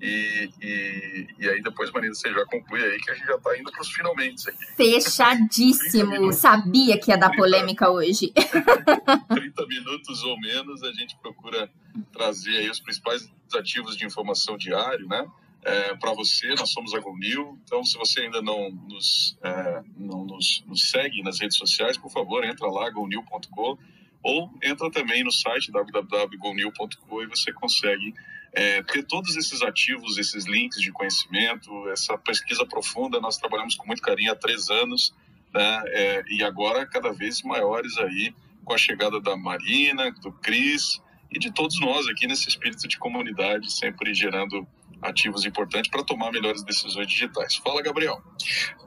E, 0.00 0.50
e, 0.62 1.26
e, 1.38 1.48
aí 1.48 1.62
depois, 1.62 1.90
Marina, 1.90 2.14
você 2.14 2.32
já 2.32 2.44
conclui 2.46 2.82
aí 2.82 2.98
que 2.98 3.10
a 3.10 3.14
gente 3.14 3.26
já 3.26 3.36
está 3.36 3.58
indo 3.58 3.70
para 3.70 3.82
os 3.82 3.92
finalmente 3.92 4.48
aqui. 4.48 4.64
Fechadíssimo. 4.74 6.32
Sabia 6.32 6.98
que 6.98 7.10
ia 7.10 7.18
dar 7.18 7.28
30, 7.28 7.42
polêmica 7.42 7.90
hoje. 7.90 8.32
30 9.28 9.66
minutos 9.66 10.22
ou 10.22 10.40
menos, 10.40 10.82
a 10.82 10.92
gente 10.92 11.16
procura 11.18 11.70
trazer 12.12 12.56
aí 12.56 12.70
os 12.70 12.80
principais 12.80 13.30
ativos 13.54 13.96
de 13.96 14.06
informação 14.06 14.56
diário, 14.56 15.06
né? 15.06 15.26
É, 15.62 15.94
para 15.96 16.14
você, 16.14 16.48
nós 16.54 16.70
somos 16.70 16.94
a 16.94 17.00
GoNew. 17.00 17.58
Então, 17.64 17.84
se 17.84 17.98
você 17.98 18.20
ainda 18.20 18.40
não 18.40 18.70
nos, 18.70 19.36
é, 19.42 19.82
não 19.98 20.24
nos, 20.24 20.64
nos, 20.66 20.88
segue 20.90 21.22
nas 21.22 21.38
redes 21.38 21.58
sociais, 21.58 21.98
por 21.98 22.10
favor, 22.10 22.42
entra 22.44 22.66
lá, 22.70 22.88
gonew.com 22.88 23.76
ou 24.22 24.50
entra 24.62 24.90
também 24.90 25.22
no 25.22 25.30
site 25.30 25.70
www.gonew.com 25.70 27.22
e 27.22 27.26
você 27.26 27.52
consegue 27.52 28.14
é, 28.52 28.82
ter 28.82 29.04
todos 29.04 29.36
esses 29.36 29.62
ativos, 29.62 30.18
esses 30.18 30.46
links 30.46 30.80
de 30.80 30.90
conhecimento, 30.90 31.88
essa 31.90 32.18
pesquisa 32.18 32.66
profunda, 32.66 33.20
nós 33.20 33.36
trabalhamos 33.36 33.76
com 33.76 33.86
muito 33.86 34.02
carinho 34.02 34.32
há 34.32 34.36
três 34.36 34.68
anos, 34.70 35.14
né? 35.52 35.82
É, 35.88 36.22
e 36.28 36.42
agora 36.42 36.86
cada 36.86 37.12
vez 37.12 37.42
maiores 37.42 37.96
aí, 37.98 38.34
com 38.64 38.72
a 38.72 38.78
chegada 38.78 39.20
da 39.20 39.36
Marina, 39.36 40.10
do 40.12 40.32
Cris 40.32 41.00
e 41.30 41.38
de 41.38 41.52
todos 41.52 41.78
nós 41.80 42.06
aqui 42.08 42.26
nesse 42.26 42.48
espírito 42.48 42.88
de 42.88 42.98
comunidade, 42.98 43.72
sempre 43.72 44.12
gerando 44.12 44.66
ativos 45.00 45.46
importantes 45.46 45.90
para 45.90 46.04
tomar 46.04 46.30
melhores 46.30 46.62
decisões 46.62 47.06
digitais. 47.06 47.56
Fala, 47.56 47.82
Gabriel. 47.82 48.22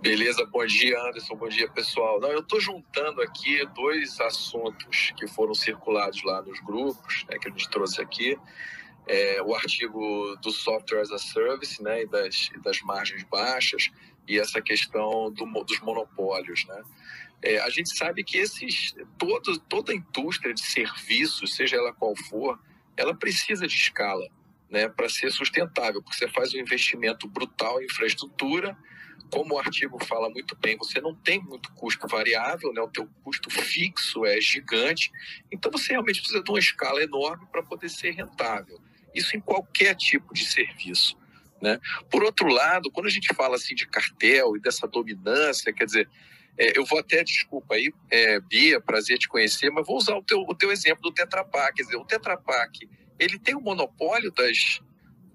Beleza, 0.01 0.45
bom 0.45 0.65
dia, 0.65 0.99
Anderson, 1.07 1.35
bom 1.35 1.49
dia, 1.49 1.67
pessoal. 1.69 2.19
Não, 2.19 2.29
eu 2.29 2.41
estou 2.41 2.59
juntando 2.59 3.21
aqui 3.21 3.65
dois 3.73 4.19
assuntos 4.19 5.11
que 5.17 5.27
foram 5.27 5.55
circulados 5.55 6.21
lá 6.23 6.41
nos 6.41 6.59
grupos, 6.59 7.25
né, 7.29 7.37
que 7.39 7.47
a 7.47 7.51
gente 7.51 7.67
trouxe 7.69 8.01
aqui 8.01 8.37
é, 9.07 9.41
o 9.41 9.53
artigo 9.53 10.35
do 10.41 10.51
software 10.51 11.01
as 11.01 11.11
a 11.11 11.17
service, 11.17 11.81
né, 11.81 12.03
e 12.03 12.07
das, 12.07 12.49
e 12.55 12.59
das 12.59 12.81
margens 12.81 13.23
baixas 13.23 13.89
e 14.27 14.39
essa 14.39 14.61
questão 14.61 15.31
do, 15.31 15.45
dos 15.63 15.79
monopólios, 15.81 16.65
né. 16.65 16.81
É, 17.41 17.59
a 17.59 17.69
gente 17.69 17.95
sabe 17.97 18.23
que 18.23 18.37
esses 18.37 18.95
todo, 19.17 19.59
toda 19.59 19.93
indústria 19.93 20.53
de 20.53 20.61
serviços, 20.61 21.55
seja 21.55 21.75
ela 21.75 21.91
qual 21.91 22.15
for, 22.29 22.57
ela 22.95 23.13
precisa 23.13 23.67
de 23.67 23.75
escala, 23.75 24.25
né, 24.69 24.87
para 24.87 25.09
ser 25.09 25.29
sustentável, 25.29 26.01
porque 26.01 26.17
você 26.17 26.27
faz 26.29 26.53
um 26.53 26.57
investimento 26.57 27.27
brutal 27.27 27.81
em 27.81 27.85
infraestrutura, 27.85 28.77
como 29.33 29.55
o 29.55 29.59
artigo 29.59 29.97
fala 30.05 30.29
muito 30.29 30.55
bem, 30.55 30.77
você 30.77 31.01
não 31.01 31.15
tem 31.15 31.41
muito 31.41 31.71
custo 31.73 32.07
variável, 32.07 32.71
né? 32.71 32.81
o 32.81 32.87
teu 32.87 33.09
custo 33.23 33.49
fixo 33.49 34.25
é 34.25 34.39
gigante, 34.39 35.11
então 35.51 35.71
você 35.71 35.93
realmente 35.93 36.19
precisa 36.19 36.43
de 36.43 36.51
uma 36.51 36.59
escala 36.59 37.01
enorme 37.01 37.47
para 37.51 37.63
poder 37.63 37.89
ser 37.89 38.11
rentável. 38.11 38.79
Isso 39.13 39.35
em 39.35 39.39
qualquer 39.39 39.95
tipo 39.95 40.33
de 40.33 40.45
serviço. 40.45 41.17
Né? 41.61 41.79
Por 42.09 42.23
outro 42.23 42.47
lado, 42.47 42.91
quando 42.91 43.07
a 43.07 43.11
gente 43.11 43.33
fala 43.33 43.55
assim 43.55 43.73
de 43.73 43.87
cartel 43.87 44.57
e 44.57 44.59
dessa 44.59 44.87
dominância, 44.87 45.71
quer 45.71 45.85
dizer, 45.85 46.09
é, 46.57 46.77
eu 46.77 46.85
vou 46.85 46.99
até, 46.99 47.23
desculpa 47.23 47.75
aí, 47.75 47.91
é, 48.11 48.39
Bia, 48.39 48.81
prazer 48.81 49.17
te 49.17 49.27
conhecer, 49.27 49.69
mas 49.69 49.85
vou 49.85 49.97
usar 49.97 50.15
o 50.15 50.23
teu, 50.23 50.39
o 50.41 50.53
teu 50.53 50.71
exemplo 50.71 51.01
do 51.01 51.13
Tetra 51.13 51.43
Pak. 51.43 51.73
Quer 51.75 51.83
dizer, 51.83 51.95
o 51.95 52.05
Tetra 52.05 52.37
Pak, 52.37 52.87
ele 53.17 53.39
tem 53.39 53.55
o 53.55 53.61
monopólio 53.61 54.31
das, 54.31 54.81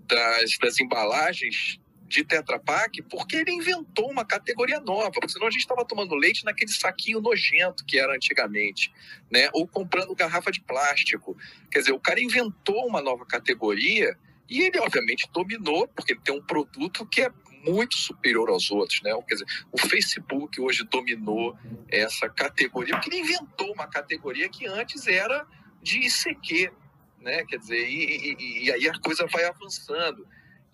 das, 0.06 0.58
das 0.60 0.78
embalagens 0.78 1.80
de 2.08 2.24
Tetra 2.24 2.58
Pak 2.58 3.02
porque 3.02 3.36
ele 3.36 3.52
inventou 3.52 4.10
uma 4.10 4.24
categoria 4.24 4.80
nova, 4.80 5.10
porque 5.10 5.28
senão 5.28 5.46
a 5.46 5.50
gente 5.50 5.60
estava 5.60 5.84
tomando 5.84 6.14
leite 6.14 6.44
naquele 6.44 6.72
saquinho 6.72 7.20
nojento 7.20 7.84
que 7.84 7.98
era 7.98 8.14
antigamente, 8.14 8.92
né? 9.30 9.48
Ou 9.52 9.68
comprando 9.68 10.14
garrafa 10.14 10.50
de 10.50 10.60
plástico. 10.60 11.36
Quer 11.70 11.80
dizer, 11.80 11.92
o 11.92 12.00
cara 12.00 12.20
inventou 12.20 12.86
uma 12.86 13.02
nova 13.02 13.26
categoria 13.26 14.16
e 14.48 14.62
ele 14.62 14.78
obviamente 14.78 15.28
dominou, 15.30 15.86
porque 15.88 16.14
ele 16.14 16.20
tem 16.24 16.34
um 16.34 16.42
produto 16.42 17.04
que 17.04 17.20
é 17.20 17.30
muito 17.66 17.98
superior 17.98 18.48
aos 18.48 18.70
outros, 18.70 19.02
né? 19.02 19.12
Quer 19.28 19.34
dizer, 19.34 19.46
o 19.70 19.78
Facebook 19.78 20.58
hoje 20.58 20.84
dominou 20.84 21.56
essa 21.88 22.28
categoria, 22.28 22.94
porque 22.94 23.10
ele 23.10 23.20
inventou 23.20 23.72
uma 23.72 23.86
categoria 23.86 24.48
que 24.48 24.66
antes 24.66 25.06
era 25.06 25.46
de 25.82 25.98
ICQ, 26.06 26.72
né? 27.20 27.44
Quer 27.44 27.58
dizer, 27.58 27.86
e, 27.86 28.36
e, 28.38 28.64
e 28.64 28.72
aí 28.72 28.88
a 28.88 28.98
coisa 28.98 29.26
vai 29.26 29.44
avançando. 29.44 30.26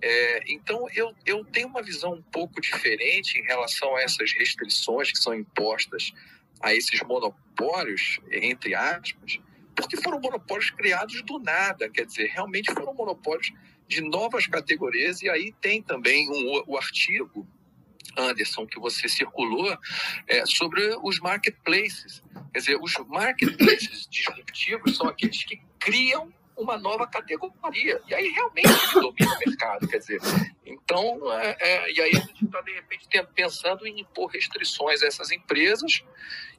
É, 0.07 0.43
então, 0.49 0.87
eu, 0.95 1.14
eu 1.25 1.43
tenho 1.47 1.67
uma 1.67 1.83
visão 1.83 2.12
um 2.12 2.23
pouco 2.23 2.61
diferente 2.61 3.38
em 3.38 3.43
relação 3.43 3.97
a 3.97 4.03
essas 4.03 4.33
restrições 4.35 5.11
que 5.11 5.17
são 5.17 5.35
impostas 5.35 6.12
a 6.61 6.75
esses 6.75 7.01
monopólios, 7.01 8.21
entre 8.31 8.75
aspas, 8.75 9.40
porque 9.75 9.97
foram 9.97 10.21
monopólios 10.21 10.69
criados 10.69 11.23
do 11.23 11.38
nada, 11.38 11.88
quer 11.88 12.05
dizer, 12.05 12.27
realmente 12.27 12.71
foram 12.71 12.93
monopólios 12.93 13.51
de 13.88 14.03
novas 14.03 14.47
categorias, 14.47 15.23
e 15.23 15.31
aí 15.31 15.55
tem 15.59 15.81
também 15.81 16.29
um, 16.29 16.62
o 16.67 16.77
artigo, 16.77 17.49
Anderson, 18.14 18.67
que 18.67 18.79
você 18.79 19.09
circulou, 19.09 19.75
é, 20.29 20.45
sobre 20.45 20.83
os 21.03 21.19
marketplaces. 21.19 22.23
Quer 22.53 22.59
dizer, 22.59 22.79
os 22.79 22.93
marketplaces 23.09 24.07
disruptivos 24.07 24.99
são 24.99 25.09
aqueles 25.09 25.43
que 25.45 25.62
criam 25.79 26.31
uma 26.57 26.79
nova 26.79 27.07
categoria. 27.07 28.01
E 28.09 28.14
aí 28.14 28.29
realmente 28.29 28.69
ele 28.69 29.01
domina 29.01 29.35
o 29.35 29.38
mercado, 29.38 29.88
quer 29.88 29.99
dizer. 29.99 30.21
Então, 30.64 31.33
é, 31.33 31.57
é, 31.61 31.93
e 31.93 32.01
aí 32.01 32.11
a 32.17 32.21
gente 32.21 32.45
está, 32.45 32.61
de 32.61 32.73
repente, 32.73 33.09
pensando 33.35 33.87
em 33.87 34.01
impor 34.01 34.31
restrições 34.31 35.03
a 35.03 35.07
essas 35.07 35.31
empresas 35.31 36.03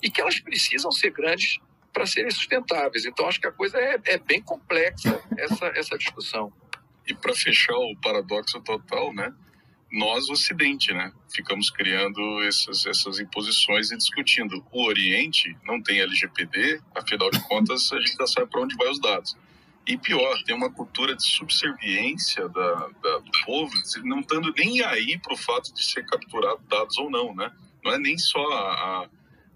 e 0.01 0.09
que 0.09 0.21
elas 0.21 0.39
precisam 0.39 0.91
ser 0.91 1.11
grandes 1.11 1.59
para 1.93 2.05
serem 2.05 2.31
sustentáveis. 2.31 3.05
Então, 3.05 3.27
acho 3.27 3.39
que 3.39 3.47
a 3.47 3.51
coisa 3.51 3.77
é, 3.77 3.99
é 4.05 4.17
bem 4.17 4.41
complexa, 4.41 5.21
essa, 5.37 5.67
essa 5.67 5.97
discussão. 5.97 6.51
E 7.07 7.13
para 7.13 7.33
fechar 7.33 7.75
o 7.75 7.95
paradoxo 8.01 8.59
total, 8.61 9.13
né? 9.13 9.33
Nós, 9.91 10.27
Ocidente, 10.29 10.91
né? 10.93 11.13
Ficamos 11.33 11.69
criando 11.69 12.43
essas, 12.43 12.85
essas 12.85 13.19
imposições 13.19 13.91
e 13.91 13.97
discutindo. 13.97 14.65
O 14.71 14.85
Oriente 14.85 15.55
não 15.63 15.81
tem 15.81 16.01
LGPD, 16.01 16.81
afinal 16.93 17.29
de 17.31 17.39
contas, 17.47 17.93
a 17.93 17.99
gente 17.99 18.17
já 18.17 18.27
sabe 18.27 18.49
para 18.49 18.61
onde 18.61 18.75
vai 18.75 18.89
os 18.89 18.99
dados 18.99 19.37
E 19.87 19.97
pior, 19.97 20.41
tem 20.43 20.55
uma 20.55 20.71
cultura 20.71 21.15
de 21.15 21.23
subserviência 21.23 22.49
da, 22.49 22.73
da 23.03 23.17
do 23.19 23.31
povo, 23.45 23.71
não 24.03 24.21
estando 24.21 24.51
nem 24.57 24.83
aí 24.83 25.17
para 25.19 25.33
o 25.33 25.37
fato 25.37 25.71
de 25.73 25.83
ser 25.83 26.03
capturado 26.05 26.59
dados 26.67 26.97
ou 26.97 27.09
não, 27.09 27.35
né? 27.35 27.51
Não 27.83 27.93
é 27.93 27.99
nem 27.99 28.17
só 28.17 28.43
a, 28.51 29.09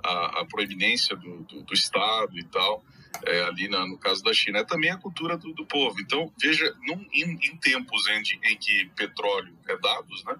a, 0.03 0.41
a 0.41 0.45
proeminência 0.45 1.15
do, 1.15 1.43
do, 1.43 1.63
do, 1.63 1.73
Estado 1.73 2.37
e 2.37 2.43
tal, 2.43 2.85
é, 3.25 3.41
ali 3.45 3.67
na, 3.67 3.87
no 3.87 3.97
caso 3.97 4.23
da 4.23 4.31
China, 4.31 4.59
é 4.59 4.63
também 4.63 4.91
a 4.91 4.97
cultura 4.97 5.35
do, 5.35 5.51
do 5.51 5.65
povo. 5.65 5.99
Então, 5.99 6.31
veja, 6.39 6.75
num, 6.87 7.07
em, 7.11 7.31
em, 7.31 7.57
tempos 7.57 8.07
em, 8.07 8.51
em 8.51 8.57
que 8.57 8.85
petróleo 8.95 9.57
é 9.67 9.75
dados, 9.77 10.23
né? 10.25 10.35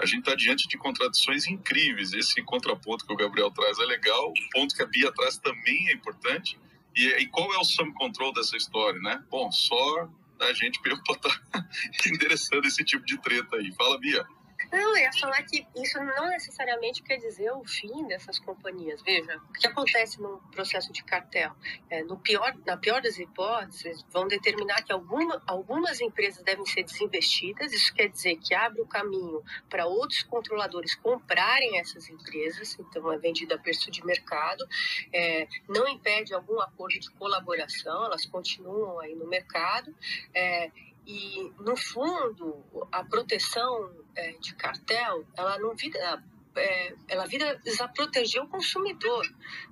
a 0.00 0.06
gente 0.06 0.20
está 0.20 0.34
diante 0.34 0.66
de 0.66 0.78
contradições 0.78 1.46
incríveis. 1.46 2.14
Esse 2.14 2.42
contraponto 2.42 3.06
que 3.06 3.12
o 3.12 3.16
Gabriel 3.16 3.50
traz 3.50 3.78
é 3.78 3.84
legal, 3.84 4.30
o 4.30 4.50
ponto 4.50 4.74
que 4.74 4.82
a 4.82 4.86
Bia 4.86 5.12
traz 5.12 5.36
também 5.36 5.88
é 5.88 5.92
importante. 5.92 6.58
E, 6.96 7.06
e 7.22 7.26
qual 7.28 7.52
é 7.54 7.58
o 7.58 7.64
sum 7.64 7.92
control 7.94 8.32
dessa 8.32 8.56
história, 8.56 9.00
né? 9.00 9.22
Bom, 9.30 9.50
só 9.50 10.08
a 10.40 10.52
gente 10.52 10.80
estar 10.84 11.30
tá 11.52 11.68
endereçando 12.06 12.66
esse 12.66 12.84
tipo 12.84 13.04
de 13.04 13.18
treta 13.18 13.56
aí. 13.56 13.72
Fala, 13.72 13.98
Bia. 13.98 14.26
Não, 14.70 14.96
eu 14.96 14.96
ia 14.98 15.12
falar 15.12 15.42
que 15.42 15.66
isso 15.76 15.98
não 16.02 16.28
necessariamente 16.28 17.02
quer 17.02 17.16
dizer 17.16 17.50
o 17.52 17.64
fim 17.64 18.06
dessas 18.06 18.38
companhias. 18.38 19.02
Veja, 19.02 19.36
o 19.36 19.52
que 19.52 19.66
acontece 19.66 20.20
no 20.20 20.38
processo 20.52 20.92
de 20.92 21.02
cartel? 21.04 21.52
É, 21.88 22.02
no 22.02 22.18
pior, 22.18 22.54
na 22.66 22.76
pior 22.76 23.00
das 23.00 23.18
hipóteses, 23.18 24.04
vão 24.10 24.28
determinar 24.28 24.82
que 24.82 24.92
alguma, 24.92 25.42
algumas 25.46 26.00
empresas 26.00 26.42
devem 26.44 26.64
ser 26.66 26.84
desinvestidas. 26.84 27.72
Isso 27.72 27.94
quer 27.94 28.08
dizer 28.08 28.36
que 28.36 28.54
abre 28.54 28.80
o 28.80 28.86
caminho 28.86 29.42
para 29.68 29.86
outros 29.86 30.22
controladores 30.22 30.94
comprarem 30.94 31.78
essas 31.78 32.08
empresas, 32.08 32.78
então 32.78 33.12
é 33.12 33.18
vendida 33.18 33.54
a 33.54 33.58
preço 33.58 33.90
de 33.90 34.04
mercado. 34.04 34.66
É, 35.12 35.48
não 35.68 35.88
impede 35.88 36.34
algum 36.34 36.60
acordo 36.60 36.98
de 36.98 37.10
colaboração, 37.12 38.04
elas 38.04 38.26
continuam 38.26 39.00
aí 39.00 39.14
no 39.14 39.26
mercado. 39.26 39.94
É, 40.34 40.70
e, 41.10 41.52
no 41.58 41.76
fundo, 41.76 42.64
a 42.92 43.02
proteção 43.02 43.90
é, 44.14 44.32
de 44.38 44.54
cartel, 44.54 45.26
ela 45.36 45.58
não 45.58 45.74
vira, 45.74 46.22
é, 46.54 46.94
ela 47.08 47.26
vira 47.26 47.60
proteger 47.92 48.40
o 48.40 48.46
consumidor. 48.46 49.26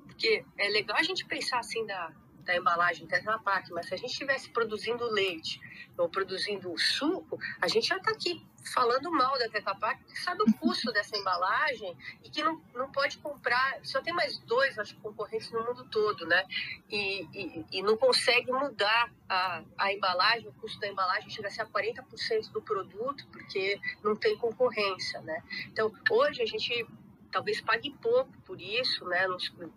Porque 0.04 0.44
é 0.58 0.68
legal 0.68 0.96
a 0.96 1.02
gente 1.04 1.24
pensar 1.26 1.60
assim 1.60 1.86
da, 1.86 2.12
da 2.48 2.56
embalagem 2.56 3.06
Tetra 3.06 3.38
Pak, 3.38 3.70
mas 3.72 3.86
se 3.86 3.94
a 3.94 3.96
gente 3.98 4.10
estivesse 4.10 4.48
produzindo 4.48 5.04
leite 5.04 5.60
ou 5.98 6.08
produzindo 6.08 6.76
suco, 6.78 7.38
a 7.60 7.68
gente 7.68 7.86
já 7.86 7.98
está 7.98 8.10
aqui 8.10 8.42
falando 8.72 9.10
mal 9.10 9.38
da 9.38 9.50
Tetra 9.50 9.74
Pak, 9.74 10.02
que 10.04 10.18
sabe 10.18 10.42
o 10.42 10.52
custo 10.54 10.90
dessa 10.90 11.14
embalagem 11.14 11.94
e 12.24 12.30
que 12.30 12.42
não, 12.42 12.58
não 12.74 12.90
pode 12.90 13.18
comprar, 13.18 13.78
só 13.82 14.00
tem 14.00 14.14
mais 14.14 14.38
dois, 14.38 14.78
acho, 14.78 14.96
concorrentes 14.96 15.50
no 15.50 15.62
mundo 15.62 15.84
todo, 15.90 16.26
né? 16.26 16.42
E, 16.90 17.28
e, 17.34 17.66
e 17.70 17.82
não 17.82 17.98
consegue 17.98 18.50
mudar 18.50 19.12
a, 19.28 19.62
a 19.76 19.92
embalagem, 19.92 20.48
o 20.48 20.52
custo 20.54 20.80
da 20.80 20.88
embalagem 20.88 21.28
chega 21.28 21.48
a 21.48 21.50
ser 21.50 21.60
a 21.60 21.66
40% 21.66 22.50
do 22.50 22.62
produto, 22.62 23.26
porque 23.30 23.78
não 24.02 24.16
tem 24.16 24.38
concorrência, 24.38 25.20
né? 25.20 25.42
Então, 25.66 25.92
hoje 26.10 26.40
a 26.42 26.46
gente 26.46 26.86
talvez 27.30 27.60
pague 27.60 27.90
pouco 28.02 28.30
por 28.44 28.60
isso, 28.60 29.04
né? 29.04 29.26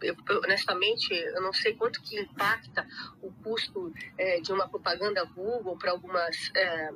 Eu, 0.01 0.15
honestamente, 0.43 1.13
eu 1.13 1.41
não 1.41 1.53
sei 1.53 1.73
quanto 1.73 2.01
que 2.01 2.19
impacta 2.19 2.87
o 3.21 3.31
custo 3.43 3.93
é, 4.17 4.39
de 4.39 4.51
uma 4.51 4.67
propaganda 4.67 5.23
Google 5.25 5.77
para 5.77 5.91
algumas 5.91 6.51
é, 6.55 6.91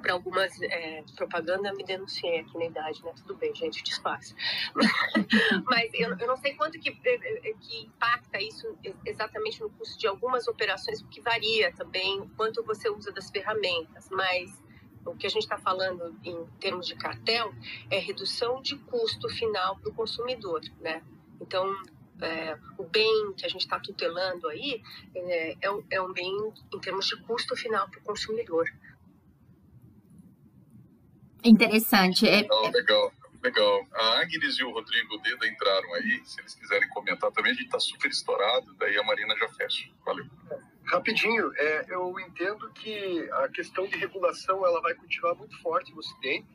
para 0.00 0.12
algumas 0.12 0.60
é, 0.62 1.04
propaganda 1.16 1.72
me 1.72 1.84
denunciei 1.84 2.40
aqui 2.40 2.58
na 2.58 2.64
idade, 2.64 3.02
né? 3.04 3.12
Tudo 3.16 3.36
bem, 3.36 3.54
gente, 3.54 3.82
disfarce. 3.82 4.34
Mas 5.66 5.90
eu, 5.94 6.16
eu 6.18 6.26
não 6.26 6.36
sei 6.36 6.54
quanto 6.54 6.78
que, 6.78 6.90
é, 6.90 7.50
é, 7.50 7.54
que 7.54 7.82
impacta 7.82 8.40
isso 8.40 8.76
exatamente 9.04 9.60
no 9.60 9.70
custo 9.70 9.98
de 9.98 10.06
algumas 10.06 10.48
operações, 10.48 11.00
porque 11.00 11.20
varia 11.20 11.72
também 11.72 12.28
quanto 12.36 12.62
você 12.64 12.88
usa 12.88 13.12
das 13.12 13.30
ferramentas, 13.30 14.08
mas 14.10 14.63
o 15.06 15.16
que 15.16 15.26
a 15.26 15.30
gente 15.30 15.42
está 15.42 15.58
falando 15.58 16.14
em 16.24 16.46
termos 16.58 16.86
de 16.86 16.94
cartel 16.96 17.52
é 17.90 17.98
redução 17.98 18.60
de 18.62 18.76
custo 18.76 19.28
final 19.28 19.76
para 19.78 19.90
o 19.90 19.94
consumidor, 19.94 20.60
né? 20.80 21.02
Então, 21.40 21.74
é, 22.20 22.56
o 22.78 22.84
bem 22.84 23.34
que 23.36 23.44
a 23.44 23.48
gente 23.48 23.62
está 23.62 23.78
tutelando 23.78 24.48
aí 24.48 24.82
é, 25.14 25.56
é, 25.60 25.70
um, 25.70 25.84
é 25.90 26.00
um 26.00 26.12
bem 26.12 26.30
em 26.72 26.80
termos 26.80 27.06
de 27.06 27.16
custo 27.22 27.56
final 27.56 27.88
para 27.88 28.00
o 28.00 28.02
consumidor. 28.02 28.66
Interessante. 31.44 32.26
É... 32.26 32.42
Legal, 32.42 32.70
legal, 32.70 33.12
legal. 33.42 33.86
A 33.92 34.20
Agnes 34.20 34.58
e 34.58 34.64
o 34.64 34.72
Rodrigo 34.72 35.18
Deda 35.18 35.46
entraram 35.46 35.92
aí. 35.94 36.22
Se 36.24 36.40
eles 36.40 36.54
quiserem 36.54 36.88
comentar 36.88 37.30
também, 37.32 37.52
a 37.52 37.54
gente 37.54 37.66
está 37.66 37.78
super 37.78 38.10
estourado. 38.10 38.74
Daí 38.78 38.96
a 38.96 39.02
Marina 39.02 39.36
já 39.36 39.48
fecha. 39.50 39.90
Valeu. 40.06 40.24
Rapidinho, 40.86 41.50
é, 41.56 41.86
eu 41.88 42.18
entendo 42.20 42.70
que 42.72 43.28
a 43.32 43.48
questão 43.48 43.86
de 43.86 43.96
regulação 43.96 44.64
ela 44.66 44.80
vai 44.82 44.94
continuar 44.94 45.34
muito 45.34 45.58
forte 45.62 45.92
no 45.92 45.98
Ocidente. 45.98 46.46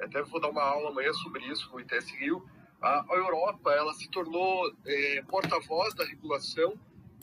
Até 0.00 0.22
vou 0.22 0.40
dar 0.40 0.48
uma 0.48 0.62
aula 0.62 0.90
amanhã 0.90 1.12
sobre 1.12 1.44
isso 1.46 1.68
no 1.72 1.80
ITS 1.80 2.10
Rio. 2.12 2.48
A, 2.80 3.04
a 3.12 3.16
Europa 3.16 3.72
ela 3.72 3.92
se 3.94 4.08
tornou 4.10 4.72
é, 4.86 5.22
porta-voz 5.22 5.92
da 5.94 6.04
regulação 6.04 6.78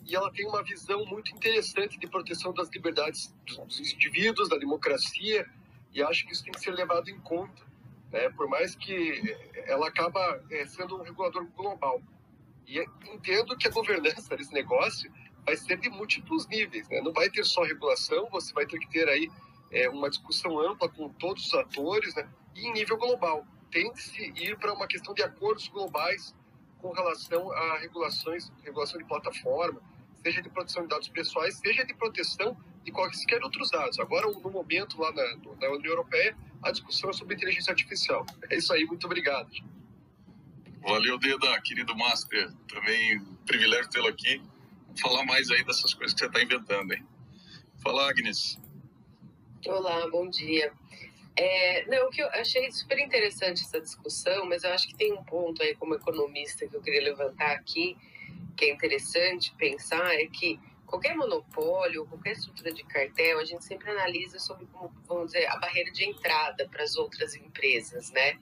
e 0.06 0.14
ela 0.14 0.30
tem 0.32 0.46
uma 0.46 0.62
visão 0.62 1.06
muito 1.06 1.32
interessante 1.34 1.98
de 1.98 2.08
proteção 2.08 2.54
das 2.54 2.70
liberdades 2.70 3.34
dos 3.46 3.80
indivíduos, 3.94 4.50
da 4.50 4.58
democracia, 4.58 5.50
e 5.94 6.04
acho 6.04 6.28
que 6.28 6.34
isso 6.34 6.44
tem 6.44 6.52
que 6.52 6.60
ser 6.60 6.72
levado 6.72 7.10
em 7.10 7.20
conta, 7.22 7.64
né? 8.12 8.30
por 8.32 8.48
mais 8.50 8.76
que 8.76 9.36
ela 9.66 9.88
acaba 9.88 10.44
é, 10.52 10.66
sendo 10.68 10.98
um 10.98 11.02
regulador 11.02 11.46
global. 11.56 12.02
E 12.68 12.80
entendo 13.12 13.58
que 13.58 13.68
a 13.68 13.72
governança 13.72 14.36
desse 14.36 14.54
negócio 14.54 15.12
vai 15.46 15.56
ser 15.56 15.78
de 15.78 15.90
múltiplos 15.90 16.48
níveis, 16.48 16.88
né? 16.90 17.02
não 17.02 17.14
vai 17.14 17.30
ter 17.30 17.44
só 17.46 17.64
regulação, 17.64 18.28
você 18.30 18.52
vai 18.54 18.66
ter 18.66 18.80
que 18.80 18.90
ter 18.90 19.08
aí 19.08 19.30
é, 19.72 19.88
uma 19.90 20.10
discussão 20.10 20.60
ampla 20.60 20.90
com 20.90 21.10
todos 21.10 21.46
os 21.46 21.54
atores, 21.54 22.16
né? 22.16 22.28
e 22.56 22.68
em 22.68 22.74
nível 22.74 22.98
global. 22.98 23.46
Tem 23.72 23.92
que 23.94 24.02
se 24.02 24.34
ir 24.36 24.58
para 24.58 24.74
uma 24.74 24.88
questão 24.88 25.14
de 25.14 25.22
acordos 25.22 25.68
globais 25.68 26.34
com 26.80 26.92
relação 26.92 27.52
a 27.52 27.78
regulações, 27.78 28.52
regulação 28.64 28.98
de 28.98 29.06
plataforma, 29.06 29.82
seja 30.24 30.42
de 30.42 30.50
proteção 30.50 30.84
de 30.84 30.90
dados 30.90 31.10
pessoais, 31.10 31.58
seja 31.58 31.86
de 31.86 31.94
proteção 31.94 32.58
de 32.84 32.92
quaisquer 32.92 33.44
outros 33.44 33.70
dados. 33.70 34.00
Agora, 34.00 34.28
no 34.28 34.50
momento 34.50 35.00
lá 35.00 35.12
na, 35.12 35.36
na 35.60 35.70
União 35.70 35.92
Europeia, 35.92 36.36
a 36.64 36.72
discussão 36.72 37.10
é 37.10 37.14
sobre 37.14 37.36
inteligência 37.36 37.72
artificial. 37.72 38.26
É 38.50 38.58
isso 38.58 38.72
aí, 38.74 38.86
muito 38.86 39.06
obrigado. 39.06 39.50
Valeu, 40.82 41.18
Deda, 41.18 41.60
querido 41.62 41.96
Master. 41.96 42.52
Também 42.68 43.20
privilégio 43.46 43.90
tê-lo 43.90 44.08
aqui. 44.08 44.42
Falar 45.02 45.26
mais 45.26 45.50
aí 45.52 45.64
dessas 45.64 45.94
coisas 45.94 46.14
que 46.14 46.20
você 46.20 46.26
está 46.28 46.42
inventando, 46.42 46.94
hein? 46.94 47.06
Fala, 47.84 48.10
Agnes. 48.10 48.58
Olá, 49.68 50.10
bom 50.10 50.30
dia. 50.30 50.72
É, 51.38 51.86
não, 51.88 52.08
o 52.08 52.10
que 52.10 52.22
eu 52.22 52.28
achei 52.30 52.72
super 52.72 52.98
interessante 53.00 53.62
essa 53.62 53.82
discussão, 53.82 54.46
mas 54.46 54.64
eu 54.64 54.72
acho 54.72 54.88
que 54.88 54.96
tem 54.96 55.12
um 55.12 55.24
ponto 55.24 55.62
aí 55.62 55.76
como 55.76 55.96
economista 55.96 56.66
que 56.66 56.76
eu 56.76 56.82
queria 56.82 57.04
levantar 57.04 57.52
aqui, 57.52 57.98
que 58.56 58.66
é 58.66 58.72
interessante 58.72 59.54
pensar, 59.58 60.16
é 60.16 60.28
que 60.28 60.58
qualquer 60.86 61.14
monopólio, 61.14 62.06
qualquer 62.06 62.34
estrutura 62.34 62.72
de 62.72 62.84
cartel, 62.84 63.40
a 63.40 63.44
gente 63.44 63.66
sempre 63.66 63.92
analisa 63.92 64.40
sobre 64.40 64.66
como, 64.68 64.94
vamos 65.06 65.34
dizer, 65.34 65.46
a 65.48 65.58
barreira 65.58 65.92
de 65.92 66.06
entrada 66.06 66.70
para 66.70 66.84
as 66.84 66.96
outras 66.96 67.36
empresas, 67.36 68.12
né? 68.12 68.40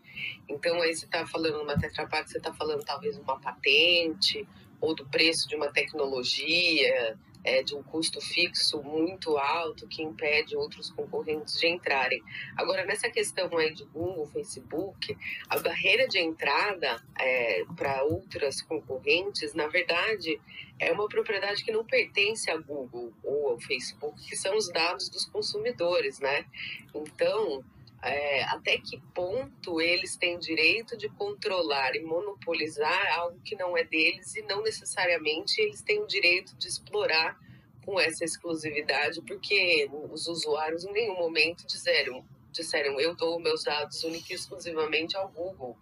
Então, 0.48 0.80
aí 0.82 0.94
você 0.94 1.06
está 1.06 1.26
falando 1.26 1.64
uma 1.64 1.80
Tetra 1.80 2.06
você 2.06 2.38
está 2.38 2.54
falando 2.54 2.84
talvez 2.84 3.18
uma 3.18 3.40
patente 3.40 4.48
ou 4.84 4.94
do 4.94 5.06
preço 5.06 5.48
de 5.48 5.56
uma 5.56 5.72
tecnologia, 5.72 7.18
é, 7.42 7.64
de 7.64 7.74
um 7.74 7.82
custo 7.82 8.20
fixo 8.20 8.84
muito 8.84 9.38
alto 9.38 9.88
que 9.88 10.04
impede 10.04 10.58
outros 10.58 10.90
concorrentes 10.92 11.58
de 11.58 11.68
entrarem. 11.68 12.22
Agora, 12.58 12.84
nessa 12.84 13.10
questão 13.10 13.58
aí 13.58 13.74
de 13.74 13.86
Google, 13.86 14.28
Facebook, 14.28 15.18
a 15.48 15.58
barreira 15.58 16.06
de 16.06 16.20
entrada 16.20 17.02
é, 17.18 17.64
para 17.78 18.04
outras 18.04 18.62
concorrentes, 18.62 19.54
na 19.54 19.68
verdade, 19.68 20.38
é 20.78 20.92
uma 20.92 21.08
propriedade 21.08 21.64
que 21.64 21.72
não 21.72 21.86
pertence 21.86 22.52
a 22.52 22.58
Google 22.58 23.14
ou 23.24 23.52
ao 23.52 23.60
Facebook, 23.62 24.22
que 24.22 24.36
são 24.36 24.58
os 24.58 24.70
dados 24.70 25.08
dos 25.08 25.24
consumidores, 25.24 26.20
né? 26.20 26.46
Então, 26.94 27.64
é, 28.04 28.44
até 28.44 28.78
que 28.78 29.00
ponto 29.16 29.80
eles 29.80 30.18
têm 30.18 30.38
direito 30.38 30.98
de 30.98 31.08
controlar 31.10 31.96
e 31.96 32.02
monopolizar 32.02 33.18
algo 33.18 33.40
que 33.40 33.56
não 33.56 33.78
é 33.78 33.84
deles 33.84 34.36
e 34.36 34.42
não 34.42 34.62
necessariamente 34.62 35.62
eles 35.62 35.82
têm 35.82 36.02
o 36.02 36.08
direito 36.08 36.56
de 36.58 36.68
explorar 36.68 37.40
com 37.86 38.00
essa 38.00 38.24
exclusividade, 38.24 39.22
porque 39.22 39.90
os 40.12 40.28
usuários 40.28 40.84
em 40.84 40.92
nenhum 40.92 41.16
momento 41.16 41.66
disseram, 41.66 42.26
disseram 42.52 43.00
eu 43.00 43.16
dou 43.16 43.40
meus 43.40 43.64
dados 43.64 44.04
única 44.04 44.34
e 44.34 44.36
exclusivamente 44.36 45.16
ao 45.16 45.30
Google 45.30 45.78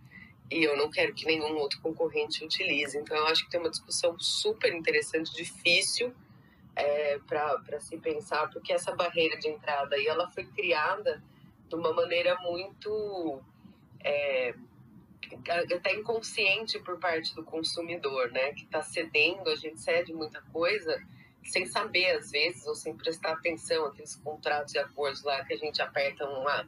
e 0.52 0.64
eu 0.64 0.76
não 0.78 0.92
quero 0.92 1.14
que 1.14 1.26
nenhum 1.26 1.56
outro 1.58 1.80
concorrente 1.80 2.44
utilize. 2.44 2.98
Então, 2.98 3.16
eu 3.16 3.26
acho 3.28 3.46
que 3.46 3.50
tem 3.50 3.60
uma 3.60 3.70
discussão 3.70 4.20
super 4.20 4.74
interessante, 4.74 5.34
difícil 5.34 6.14
é, 6.76 7.18
para 7.20 7.80
se 7.80 7.98
pensar, 7.98 8.50
porque 8.50 8.74
essa 8.74 8.94
barreira 8.94 9.40
de 9.40 9.48
entrada 9.48 9.96
aí, 9.96 10.06
ela 10.06 10.30
foi 10.30 10.44
criada 10.44 11.24
de 11.72 11.76
uma 11.76 11.94
maneira 11.94 12.38
muito 12.42 13.42
é, 14.04 14.54
até 15.48 15.96
inconsciente 15.96 16.78
por 16.80 17.00
parte 17.00 17.34
do 17.34 17.44
consumidor, 17.44 18.30
né? 18.32 18.54
Que 18.54 18.66
está 18.66 18.82
cedendo, 18.82 19.50
a 19.50 19.56
gente 19.56 19.80
cede 19.80 20.14
muita 20.14 20.42
coisa 20.54 21.02
sem 21.44 21.66
saber 21.66 22.12
às 22.12 22.30
vezes 22.30 22.68
ou 22.68 22.76
sem 22.76 22.96
prestar 22.96 23.32
atenção 23.32 23.86
aqueles 23.86 24.16
contratos 24.18 24.76
e 24.76 24.80
acordos 24.80 25.24
lá 25.24 25.44
que 25.44 25.54
a 25.54 25.58
gente 25.58 25.82
aperta 25.82 26.24
uma 26.26 26.68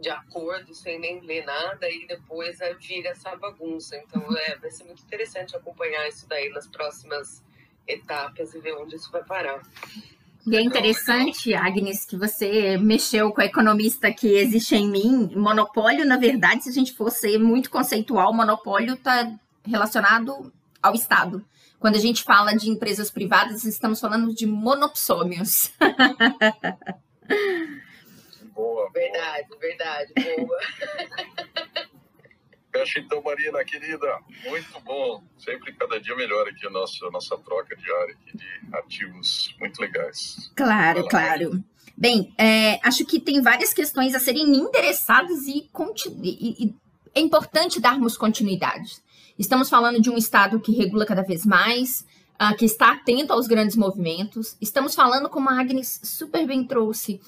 de 0.00 0.08
acordo 0.08 0.74
sem 0.74 0.98
nem 0.98 1.20
ler 1.20 1.44
nada 1.44 1.88
e 1.88 2.06
depois 2.06 2.60
é, 2.60 2.72
vira 2.74 3.10
essa 3.10 3.36
bagunça. 3.36 3.96
Então 3.96 4.24
é, 4.38 4.56
vai 4.56 4.70
ser 4.70 4.84
muito 4.84 5.02
interessante 5.02 5.54
acompanhar 5.54 6.08
isso 6.08 6.26
daí 6.26 6.48
nas 6.48 6.66
próximas 6.66 7.44
etapas 7.86 8.54
e 8.54 8.60
ver 8.60 8.74
onde 8.76 8.96
isso 8.96 9.12
vai 9.12 9.22
parar. 9.22 9.62
E 10.46 10.56
é 10.56 10.62
interessante, 10.62 11.54
Agnes, 11.54 12.06
que 12.06 12.16
você 12.16 12.78
mexeu 12.78 13.30
com 13.32 13.40
a 13.40 13.44
economista 13.44 14.12
que 14.12 14.26
existe 14.28 14.74
em 14.74 14.88
mim. 14.90 15.32
Monopólio, 15.36 16.06
na 16.06 16.16
verdade, 16.16 16.64
se 16.64 16.70
a 16.70 16.72
gente 16.72 16.92
fosse 16.92 17.38
muito 17.38 17.70
conceitual, 17.70 18.32
monopólio 18.32 18.94
está 18.94 19.30
relacionado 19.64 20.52
ao 20.82 20.94
Estado. 20.94 21.44
Quando 21.78 21.96
a 21.96 22.00
gente 22.00 22.22
fala 22.22 22.54
de 22.54 22.70
empresas 22.70 23.10
privadas, 23.10 23.64
estamos 23.64 24.00
falando 24.00 24.34
de 24.34 24.46
monopsômios. 24.46 25.72
boa. 28.54 28.90
Verdade, 28.92 29.48
boa. 29.48 29.60
verdade, 29.60 30.12
boa. 30.14 30.58
Fecha 32.72 33.00
então, 33.00 33.22
Marina, 33.22 33.64
querida. 33.64 34.18
Muito 34.48 34.80
bom. 34.80 35.22
Sempre 35.38 35.72
cada 35.74 36.00
dia 36.00 36.14
melhor 36.14 36.48
aqui 36.48 36.66
a 36.66 36.70
nossa, 36.70 37.10
nossa 37.10 37.36
troca 37.38 37.76
diária 37.76 38.14
aqui 38.14 38.36
de 38.36 38.76
ativos 38.76 39.54
muito 39.58 39.80
legais. 39.80 40.52
Claro, 40.54 41.06
claro. 41.08 41.64
Bem, 41.96 42.32
é, 42.38 42.78
acho 42.86 43.04
que 43.04 43.20
tem 43.20 43.42
várias 43.42 43.74
questões 43.74 44.14
a 44.14 44.20
serem 44.20 44.56
endereçadas 44.56 45.46
e, 45.46 45.68
e, 46.22 46.64
e 46.64 46.74
é 47.14 47.20
importante 47.20 47.80
darmos 47.80 48.16
continuidade. 48.16 49.02
Estamos 49.38 49.68
falando 49.68 50.00
de 50.00 50.10
um 50.10 50.16
Estado 50.16 50.60
que 50.60 50.72
regula 50.72 51.04
cada 51.04 51.22
vez 51.22 51.44
mais, 51.44 52.06
uh, 52.40 52.56
que 52.56 52.64
está 52.64 52.92
atento 52.92 53.32
aos 53.32 53.46
grandes 53.46 53.76
movimentos. 53.76 54.56
Estamos 54.60 54.94
falando, 54.94 55.28
como 55.28 55.48
a 55.50 55.60
Agnes 55.60 56.00
super 56.02 56.46
bem 56.46 56.64
trouxe, 56.64 57.20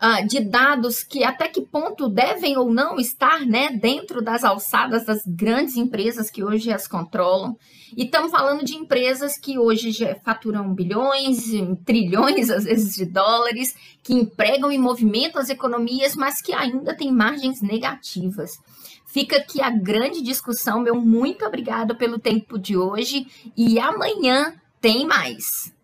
uh, 0.00 0.26
de 0.26 0.40
dados 0.40 1.02
que 1.02 1.22
até 1.22 1.46
que 1.48 1.60
ponto 1.60 2.08
devem 2.08 2.56
ou 2.56 2.72
não 2.72 2.98
estar 2.98 3.40
né, 3.40 3.70
dentro 3.70 4.22
das 4.22 4.42
alçadas 4.42 5.04
das 5.04 5.22
grandes 5.26 5.76
empresas 5.76 6.30
que 6.30 6.42
hoje 6.42 6.72
as 6.72 6.88
controlam. 6.88 7.56
E 7.96 8.04
estamos 8.04 8.30
falando 8.30 8.64
de 8.64 8.74
empresas 8.74 9.36
que 9.36 9.58
hoje 9.58 9.90
já 9.90 10.14
faturam 10.16 10.72
bilhões, 10.72 11.50
trilhões, 11.84 12.48
às 12.48 12.64
vezes, 12.64 12.94
de 12.94 13.04
dólares, 13.04 13.76
que 14.02 14.14
empregam 14.14 14.70
e 14.70 14.78
movimentam 14.78 15.40
as 15.40 15.50
economias, 15.50 16.14
mas 16.14 16.40
que 16.40 16.52
ainda 16.52 16.96
têm 16.96 17.12
margens 17.12 17.60
negativas. 17.60 18.52
Fica 19.06 19.38
aqui 19.38 19.60
a 19.60 19.70
grande 19.70 20.22
discussão. 20.22 20.80
Meu 20.80 20.94
muito 20.94 21.44
obrigado 21.44 21.96
pelo 21.96 22.18
tempo 22.18 22.56
de 22.56 22.76
hoje 22.76 23.26
e 23.56 23.78
amanhã 23.80 24.54
tem 24.80 25.04
mais. 25.04 25.74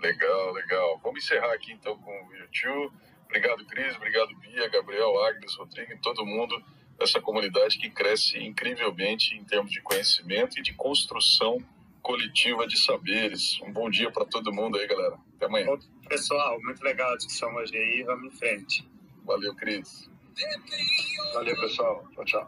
Legal, 0.00 0.52
legal. 0.52 1.00
Vamos 1.02 1.24
encerrar 1.24 1.52
aqui 1.52 1.72
então 1.72 1.98
com 1.98 2.10
o 2.10 2.36
YouTube. 2.36 2.94
Obrigado, 3.28 3.64
Cris. 3.66 3.94
Obrigado, 3.96 4.34
Bia, 4.36 4.68
Gabriel, 4.68 5.22
Agnes, 5.24 5.54
Rodrigo 5.54 5.92
e 5.92 5.98
todo 5.98 6.24
mundo 6.24 6.60
dessa 6.98 7.20
comunidade 7.20 7.78
que 7.78 7.90
cresce 7.90 8.38
incrivelmente 8.38 9.36
em 9.36 9.44
termos 9.44 9.70
de 9.70 9.80
conhecimento 9.82 10.58
e 10.58 10.62
de 10.62 10.72
construção 10.74 11.58
coletiva 12.02 12.66
de 12.66 12.78
saberes. 12.78 13.60
Um 13.62 13.70
bom 13.70 13.90
dia 13.90 14.10
para 14.10 14.24
todo 14.24 14.52
mundo 14.52 14.78
aí, 14.78 14.86
galera. 14.86 15.18
Até 15.36 15.46
amanhã. 15.46 15.78
Pessoal, 16.08 16.58
muito 16.62 16.82
legal 16.82 17.12
a 17.12 17.16
discussão 17.16 17.54
hoje 17.54 17.76
aí. 17.76 18.02
Vamos 18.02 18.32
em 18.32 18.36
frente. 18.36 18.88
Valeu, 19.24 19.54
Cris. 19.54 20.10
Valeu, 21.34 21.54
pessoal. 21.60 22.08
Tchau, 22.14 22.24
tchau. 22.24 22.46